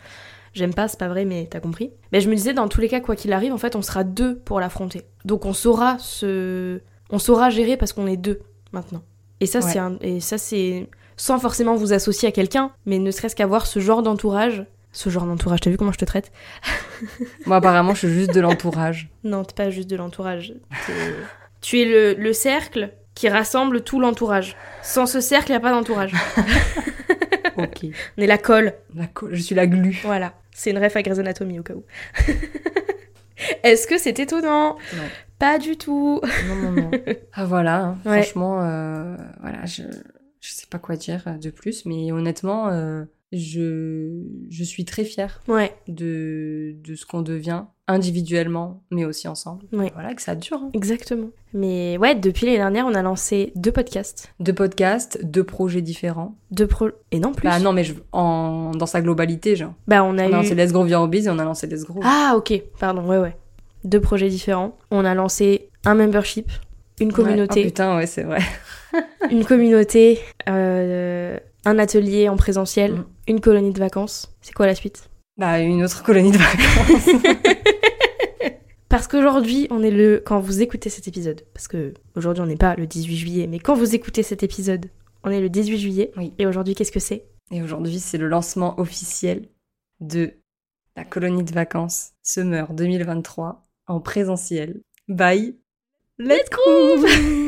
[0.54, 1.92] J'aime pas, c'est pas vrai, mais t'as compris.
[2.14, 4.04] Mais je me disais, dans tous les cas, quoi qu'il arrive, en fait, on sera
[4.06, 5.04] deux pour l'affronter.
[5.26, 6.80] Donc on saura se.
[7.12, 8.40] On saura gérer parce qu'on est deux
[8.72, 9.02] maintenant.
[9.42, 9.66] Et ça, Ouais.
[9.72, 9.98] c'est un...
[10.02, 10.88] Et ça, c'est.
[11.22, 14.64] Sans forcément vous associer à quelqu'un, mais ne serait-ce qu'avoir ce genre d'entourage.
[14.94, 16.32] Ce genre d'entourage, t'as vu comment je te traite
[17.46, 19.10] Moi, apparemment, je suis juste de l'entourage.
[19.26, 20.54] Non, t'es pas juste de l'entourage.
[21.60, 24.56] Tu es le, le cercle qui rassemble tout l'entourage.
[24.82, 26.14] Sans ce cercle, il a pas d'entourage.
[27.58, 27.88] Ok.
[28.18, 28.74] On est la colle.
[28.96, 30.00] La co- je suis la glu.
[30.06, 30.32] Voilà.
[30.54, 31.84] C'est une ref à Grey's Anatomy au cas où.
[33.64, 34.78] Est-ce que c'est étonnant?
[34.96, 35.04] Non.
[35.40, 36.22] Pas du tout.
[36.48, 36.92] Non, non, non.
[37.34, 37.98] Ah voilà, hein.
[38.06, 38.22] Ouais.
[38.22, 39.84] franchement, euh, voilà, je,
[40.40, 45.42] je sais pas quoi dire de plus, mais honnêtement, euh, je, je suis très fière
[45.48, 49.66] Ouais, de, de ce qu'on devient individuellement, mais aussi ensemble.
[49.74, 49.92] Ouais.
[49.94, 50.58] Voilà, que ça dure.
[50.64, 50.70] hein.
[50.74, 51.30] exactement.
[51.54, 54.32] Mais ouais, depuis l'année dernière, on a lancé deux podcasts.
[54.40, 56.38] Deux podcasts, deux projets différents.
[56.52, 56.90] Deux pro...
[57.12, 57.48] Et non plus.
[57.48, 59.74] Bah non, mais je, en, dans sa globalité, genre.
[59.88, 60.32] Bah, on a On a eu...
[60.32, 62.00] lancé Let's Grow Via Hobbies et on a lancé Let's Grow.
[62.04, 62.62] Ah, ok.
[62.80, 63.36] Pardon, ouais, ouais.
[63.84, 64.78] Deux projets différents.
[64.92, 66.52] On a lancé un membership,
[67.00, 67.14] une Ouais.
[67.14, 68.40] communauté, Oh, putain, ouais, c'est vrai.
[69.32, 73.06] une communauté, euh, un atelier en présentiel, Mm.
[73.28, 74.36] une colonie de vacances.
[74.42, 75.10] C'est quoi la suite?
[75.38, 77.24] Bah, une autre colonie de vacances.
[78.90, 80.22] Parce qu'aujourd'hui, on est le.
[80.26, 83.60] Quand vous écoutez cet épisode, parce que aujourd'hui on n'est pas le 18 juillet, mais
[83.60, 84.88] quand vous écoutez cet épisode,
[85.24, 86.12] on est le 18 juillet.
[86.18, 86.34] Oui.
[86.40, 87.26] Et aujourd'hui, qu'est-ce que c'est?
[87.52, 89.48] Et aujourd'hui, c'est le lancement officiel
[90.00, 90.32] de
[90.98, 94.82] la colonie de vacances Summer 2023 en présentiel.
[95.08, 95.56] Bye.
[96.18, 97.48] Let's go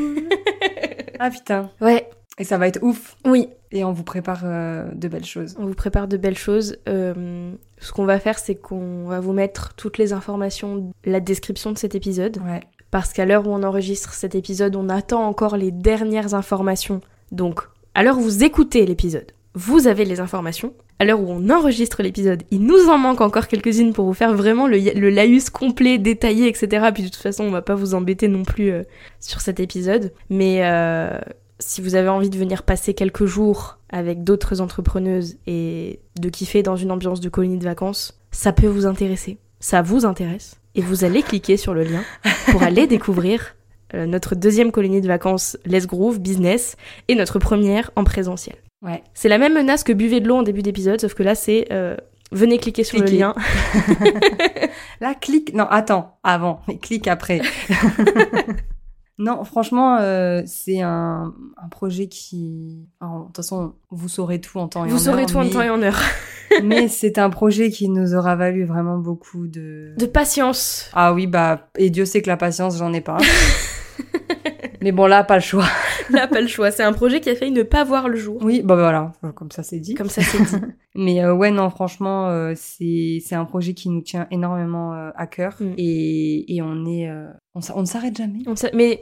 [1.24, 1.70] Ah putain.
[1.80, 2.08] Ouais,
[2.38, 3.16] Et ça va être ouf.
[3.24, 5.54] oui, Et on vous prépare euh, de belles choses.
[5.58, 6.76] on vous prépare de belles choses.
[6.88, 11.70] Euh, ce qu'on va faire, c'est qu'on va vous mettre toutes les informations, la description
[11.70, 12.38] de cet épisode.
[12.38, 12.60] Ouais.
[12.90, 17.00] Parce qu'à l'heure où on enregistre cet épisode, on attend encore les dernières informations.
[17.30, 17.60] Donc,
[17.94, 20.74] à l'heure où vous écoutez l'épisode, vous avez les informations.
[21.02, 24.34] À l'heure où on enregistre l'épisode, il nous en manque encore quelques-unes pour vous faire
[24.34, 26.90] vraiment le, le laïus complet, détaillé, etc.
[26.94, 28.84] Puis de toute façon, on va pas vous embêter non plus euh,
[29.18, 30.12] sur cet épisode.
[30.30, 31.18] Mais euh,
[31.58, 36.62] si vous avez envie de venir passer quelques jours avec d'autres entrepreneuses et de kiffer
[36.62, 39.38] dans une ambiance de colonie de vacances, ça peut vous intéresser.
[39.58, 40.60] Ça vous intéresse.
[40.76, 42.04] Et vous allez cliquer sur le lien
[42.52, 43.56] pour aller découvrir
[43.94, 46.76] euh, notre deuxième colonie de vacances Let's Groove Business
[47.08, 48.54] et notre première en présentiel.
[48.82, 49.02] Ouais.
[49.14, 51.66] C'est la même menace que buvez de l'eau en début d'épisode, sauf que là c'est
[51.70, 51.96] euh,
[52.32, 53.12] venez cliquer sur Cliquez.
[53.12, 53.34] le lien.
[55.00, 55.52] Là, clique.
[55.54, 56.18] Non, attends.
[56.22, 56.60] Avant.
[56.68, 57.40] Mais clique après.
[59.18, 62.86] non, franchement, euh, c'est un, un projet qui.
[63.00, 65.38] enfin, de toute façon, vous saurez tout en temps et en Vous saurez heure, tout
[65.38, 66.00] en temps et en heure.
[66.62, 69.94] mais c'est un projet qui nous aura valu vraiment beaucoup de.
[69.98, 70.88] De patience.
[70.92, 73.18] Ah oui, bah, et Dieu sait que la patience, j'en ai pas.
[74.80, 75.66] Mais bon, là, pas le choix.
[76.16, 78.38] Là pas le choix, c'est un projet qui a failli ne pas voir le jour.
[78.42, 79.94] Oui, bah voilà, comme ça c'est dit.
[79.94, 80.64] Comme ça c'est dit.
[80.94, 85.26] Mais euh, ouais, non, franchement, euh, c'est un projet qui nous tient énormément euh, à
[85.26, 85.74] cœur Mm.
[85.78, 88.40] et, et on est, euh, on, on ne s'arrête jamais.
[88.46, 89.00] On Mais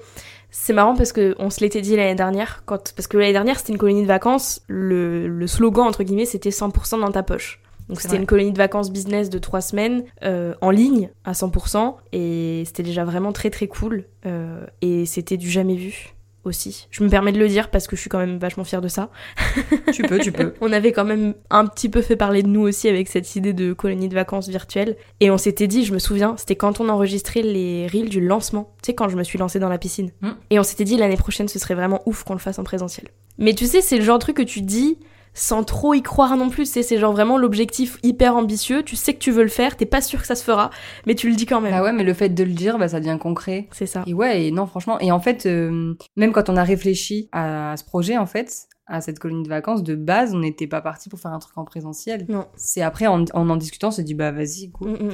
[0.50, 2.92] c'est marrant parce que on se l'était dit l'année dernière, quand...
[2.94, 6.50] parce que l'année dernière c'était une colonie de vacances, le, le slogan entre guillemets c'était
[6.50, 7.60] 100% dans ta poche.
[7.88, 11.96] Donc c'était une colonie de vacances business de trois semaines euh, en ligne à 100%
[12.12, 16.14] et c'était déjà vraiment très très cool euh, et c'était du jamais vu
[16.44, 16.88] aussi.
[16.90, 18.88] Je me permets de le dire parce que je suis quand même vachement fière de
[18.88, 19.10] ça.
[19.92, 20.54] tu peux, tu peux.
[20.60, 23.52] On avait quand même un petit peu fait parler de nous aussi avec cette idée
[23.52, 24.96] de colonie de vacances virtuelle.
[25.20, 28.72] Et on s'était dit, je me souviens, c'était quand on enregistrait les reels du lancement.
[28.82, 30.10] Tu sais, quand je me suis lancée dans la piscine.
[30.20, 30.30] Mm.
[30.50, 33.08] Et on s'était dit, l'année prochaine, ce serait vraiment ouf qu'on le fasse en présentiel.
[33.38, 34.98] Mais tu sais, c'est le genre de truc que tu dis
[35.34, 36.66] sans trop y croire non plus.
[36.66, 38.82] C'est genre vraiment l'objectif hyper ambitieux.
[38.82, 40.70] Tu sais que tu veux le faire, t'es pas sûr que ça se fera,
[41.06, 41.72] mais tu le dis quand même.
[41.72, 43.68] Bah ouais, mais le fait de le dire, bah ça devient concret.
[43.72, 44.02] C'est ça.
[44.06, 44.98] Et ouais, et non, franchement.
[45.00, 49.00] Et en fait, euh, même quand on a réfléchi à ce projet, en fait, à
[49.00, 51.64] cette colonie de vacances, de base, on n'était pas parti pour faire un truc en
[51.64, 52.26] présentiel.
[52.28, 52.46] Non.
[52.56, 54.86] C'est après, en en, en discutant, on s'est dit, bah vas-y, go.
[54.86, 55.08] Mm, mm,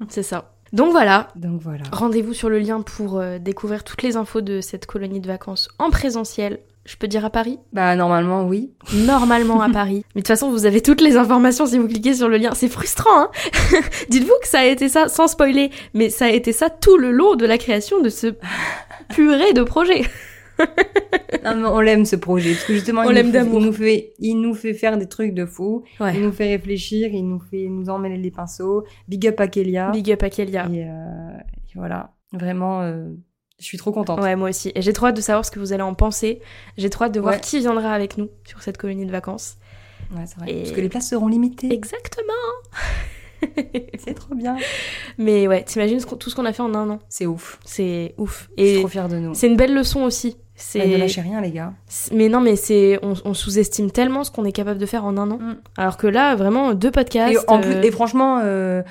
[0.00, 0.06] mm.
[0.08, 0.54] c'est ça.
[0.72, 1.84] Donc voilà, Donc voilà.
[1.92, 5.68] Rendez-vous sur le lien pour euh, découvrir toutes les infos de cette colonie de vacances
[5.78, 6.60] en présentiel.
[6.84, 8.72] Je peux dire à Paris Bah normalement, oui.
[8.92, 10.04] Normalement à Paris.
[10.14, 12.52] Mais de toute façon, vous avez toutes les informations si vous cliquez sur le lien.
[12.54, 13.30] C'est frustrant, hein
[14.08, 17.12] Dites-vous que ça a été ça, sans spoiler, mais ça a été ça tout le
[17.12, 18.34] long de la création de ce
[19.10, 20.02] purée de projet.
[21.44, 23.60] Non, mais on l'aime ce projet parce que justement, On il, l'aime nous fait, d'amour.
[23.60, 25.82] il nous fait, il nous fait faire des trucs de fou.
[25.98, 26.14] Ouais.
[26.14, 28.84] Il nous fait réfléchir, il nous fait nous emmêler les pinceaux.
[29.08, 29.90] Big up à Kélia.
[29.90, 30.68] Big up à Kélia.
[30.72, 33.08] Et, euh, et voilà, vraiment, euh,
[33.62, 34.20] je suis trop contente.
[34.20, 34.72] Ouais, moi aussi.
[34.74, 36.40] Et j'ai trop hâte de savoir ce que vous allez en penser.
[36.76, 37.40] J'ai trop hâte de voir Ouais.
[37.40, 39.56] qui viendra avec nous sur cette colonie de vacances.
[40.14, 40.50] Ouais, c'est vrai.
[40.52, 41.72] Et- Parce que les places seront limitées.
[41.72, 42.32] Exactement.
[44.04, 44.56] C'est trop bien.
[45.18, 46.98] Mais ouais, t'imagines tout ce qu'on a fait en un an.
[47.08, 47.58] C'est ouf.
[47.64, 48.48] C'est ouf.
[48.56, 49.34] Je suis Et trop fière de nous.
[49.34, 50.36] c'est une belle leçon aussi.
[50.64, 51.74] C'est Ouais, ne lâchez rien, les gars.
[52.12, 55.16] Mais non, mais c'est on, on sous-estime tellement ce qu'on est capable de faire en
[55.18, 55.38] un an.
[55.38, 55.56] Mm.
[55.76, 57.34] Alors que là, vraiment, deux podcasts.
[57.34, 58.82] Et, en plus, euh, et franchement, euh,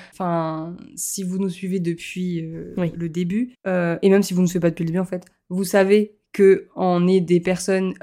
[0.94, 2.92] si vous nous suivez depuis euh, Oui.
[2.94, 5.64] le début, et même si vous ne suivez pas depuis le début, en fait, vous
[5.64, 7.94] savez que on est des personnes.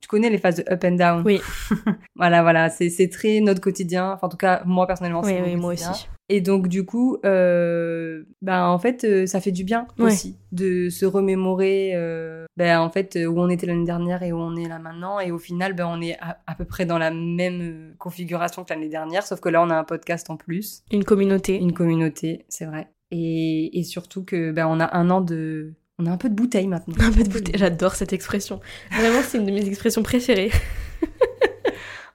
[0.00, 1.22] tu connais les phases de up and down?
[1.24, 1.40] Oui.
[2.16, 4.12] voilà, voilà, c'est c'est très notre quotidien.
[4.12, 6.06] Enfin, en tout cas, moi personnellement, Oui, c'est oui, mon moi aussi.
[6.32, 10.06] Et donc, du coup, euh, ben, en fait, euh, ça fait du bien Ouais.
[10.12, 14.32] aussi de se remémorer, euh, ben, en fait, euh, où on était l'année dernière et
[14.32, 15.18] où on est là maintenant.
[15.18, 18.62] Et au final, ben, on est à, à peu près dans la même euh, configuration
[18.62, 21.56] que l'année dernière, sauf que là, on a un podcast en plus, Une communauté.
[21.56, 22.88] une communauté, c'est vrai.
[23.10, 26.34] Et, et surtout que, ben, on a un an de, on a un peu de
[26.34, 26.94] bouteille maintenant.
[27.00, 27.56] Un peu de bouteille.
[27.58, 28.60] J'adore cette expression.
[28.92, 30.50] Vraiment, c'est une de mes expressions préférées.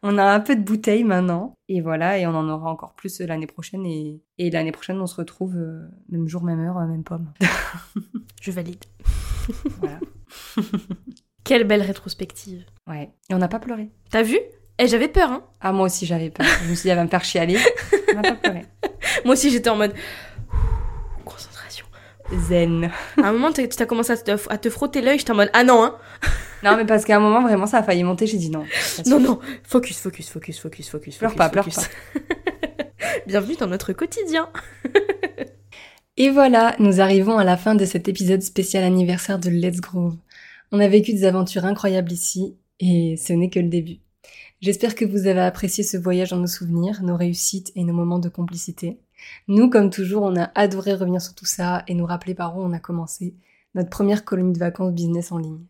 [0.07, 1.55] On a un peu de bouteille maintenant.
[1.67, 3.87] Et voilà, et on en aura encore plus l'année prochaine.
[3.87, 7.33] Et, et l'année prochaine, on se retrouve euh, même jour, même heure, euh, même pomme.
[8.41, 8.85] Je valide.
[9.79, 9.99] voilà.
[11.43, 12.65] Quelle belle rétrospective.
[12.85, 13.13] Ouais.
[13.31, 13.89] Et on n'a pas pleuré.
[14.11, 14.37] T'as vu?
[14.77, 15.43] Eh, j'avais peur, hein.
[15.59, 16.45] Ah, moi aussi, j'avais peur.
[16.65, 17.57] Je me suis dit, elle va me faire chialer.
[18.11, 18.61] On n'a pas pleuré.
[19.23, 19.95] Moi aussi, j'étais en mode.
[21.23, 21.87] Concentration.
[22.31, 22.91] Zen.
[23.17, 25.49] À un moment, tu as commencé à te, à te frotter l'œil, j'étais en mode
[25.53, 25.95] Ah non, hein.
[26.65, 28.25] Non, mais parce qu'à un moment, vraiment, ça a failli monter.
[28.25, 28.65] J'ai dit non.
[29.05, 29.39] Non, non.
[29.61, 31.17] Focus, focus, focus, focus, focus.
[31.17, 31.89] Pleure pas, pleure focus.
[33.27, 34.49] Bienvenue dans notre quotidien.
[36.17, 40.15] Et voilà, nous arrivons à la fin de cet épisode spécial anniversaire de Let's Groove.
[40.71, 43.99] On a vécu des aventures incroyables ici, et ce n'est que le début.
[44.61, 48.19] J'espère que vous avez apprécié ce voyage dans nos souvenirs, nos réussites et nos moments
[48.19, 48.97] de complicité.
[49.47, 52.61] Nous, comme toujours, on a adoré revenir sur tout ça et nous rappeler par où
[52.61, 53.35] on a commencé
[53.75, 55.65] notre première colonie de vacances business en ligne.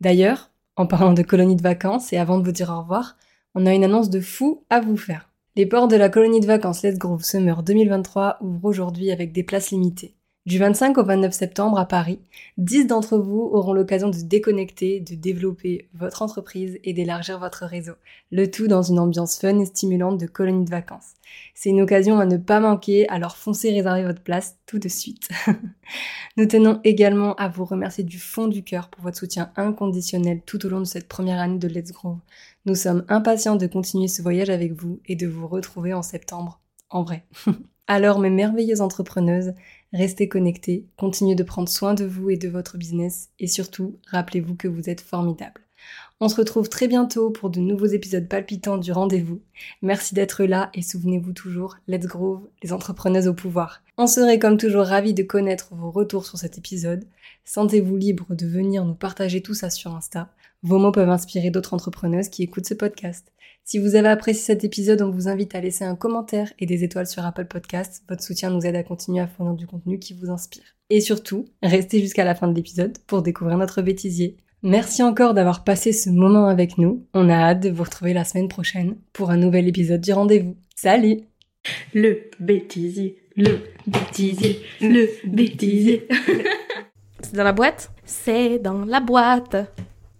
[0.00, 3.16] D'ailleurs, en parlant de colonie de vacances et avant de vous dire au revoir,
[3.54, 5.30] on a une annonce de fou à vous faire.
[5.56, 9.42] Les ports de la colonie de vacances Let's Groove Summer 2023 ouvrent aujourd'hui avec des
[9.42, 10.14] places limitées.
[10.46, 12.18] Du 25 au 29 septembre à Paris,
[12.56, 17.92] 10 d'entre vous auront l'occasion de déconnecter, de développer votre entreprise et d'élargir votre réseau.
[18.30, 21.12] Le tout dans une ambiance fun et stimulante de colonie de vacances.
[21.54, 25.28] C'est une occasion à ne pas manquer, alors foncez réserver votre place tout de suite.
[26.38, 30.64] Nous tenons également à vous remercier du fond du cœur pour votre soutien inconditionnel tout
[30.64, 32.16] au long de cette première année de Let's Grow.
[32.64, 36.60] Nous sommes impatients de continuer ce voyage avec vous et de vous retrouver en septembre.
[36.88, 37.26] En vrai.
[37.90, 39.52] Alors mes merveilleuses entrepreneuses,
[39.92, 44.54] restez connectées, continuez de prendre soin de vous et de votre business et surtout, rappelez-vous
[44.54, 45.60] que vous êtes formidables.
[46.20, 49.40] On se retrouve très bientôt pour de nouveaux épisodes palpitants du rendez-vous.
[49.80, 53.82] Merci d'être là et souvenez-vous toujours, let's groove, les entrepreneuses au pouvoir.
[53.96, 57.06] On serait comme toujours ravis de connaître vos retours sur cet épisode.
[57.46, 60.28] Sentez-vous libre de venir nous partager tout ça sur Insta.
[60.62, 63.32] Vos mots peuvent inspirer d'autres entrepreneuses qui écoutent ce podcast.
[63.64, 66.84] Si vous avez apprécié cet épisode, on vous invite à laisser un commentaire et des
[66.84, 68.04] étoiles sur Apple Podcasts.
[68.10, 70.76] Votre soutien nous aide à continuer à fournir du contenu qui vous inspire.
[70.90, 74.36] Et surtout, restez jusqu'à la fin de l'épisode pour découvrir notre bêtisier.
[74.62, 77.06] Merci encore d'avoir passé ce moment avec nous.
[77.14, 80.56] On a hâte de vous retrouver la semaine prochaine pour un nouvel épisode du rendez-vous.
[80.76, 81.22] Salut
[81.94, 86.06] Le bêtisier, le bêtisier, le bêtisier.
[87.22, 87.92] C'est dans la boîte?
[88.04, 89.56] C'est dans la boîte.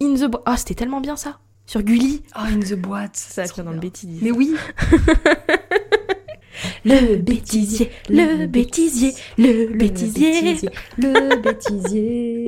[0.01, 0.43] In the boîte.
[0.47, 1.39] Oh, c'était tellement bien ça.
[1.65, 2.23] Sur Gulli.
[2.35, 4.19] Oh, in the boîte Ça vient dans le bêtisier.
[4.21, 4.55] Mais oui
[6.85, 10.69] Le bêtisier, le bêtisier, le bêtisier.
[10.97, 12.45] Le bêtisier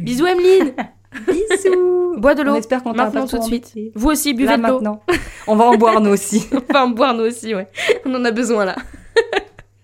[0.00, 0.72] Bisous Emeline.
[1.26, 2.52] Bisous Bois de l'eau.
[2.52, 3.74] On espère qu'on Maintenant tout de suite.
[3.94, 4.72] Vous aussi, buvez Là de l'eau.
[4.74, 5.02] maintenant.
[5.46, 6.46] On va en boire nous aussi.
[6.52, 7.68] On va en boire nous aussi, ouais.
[8.04, 8.76] On en a besoin là.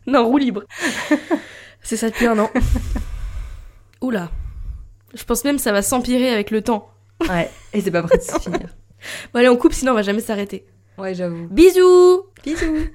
[0.06, 0.62] non, roue libre.
[1.82, 2.50] C'est ça depuis un an.
[4.02, 4.30] Oula.
[5.14, 6.90] Je pense même que ça va s'empirer avec le temps.
[7.28, 8.60] Ouais, et c'est pas prêt de se finir.
[9.32, 10.66] Bon allez, on coupe, sinon on va jamais s'arrêter.
[10.98, 11.46] Ouais, j'avoue.
[11.48, 12.88] Bisous Bisous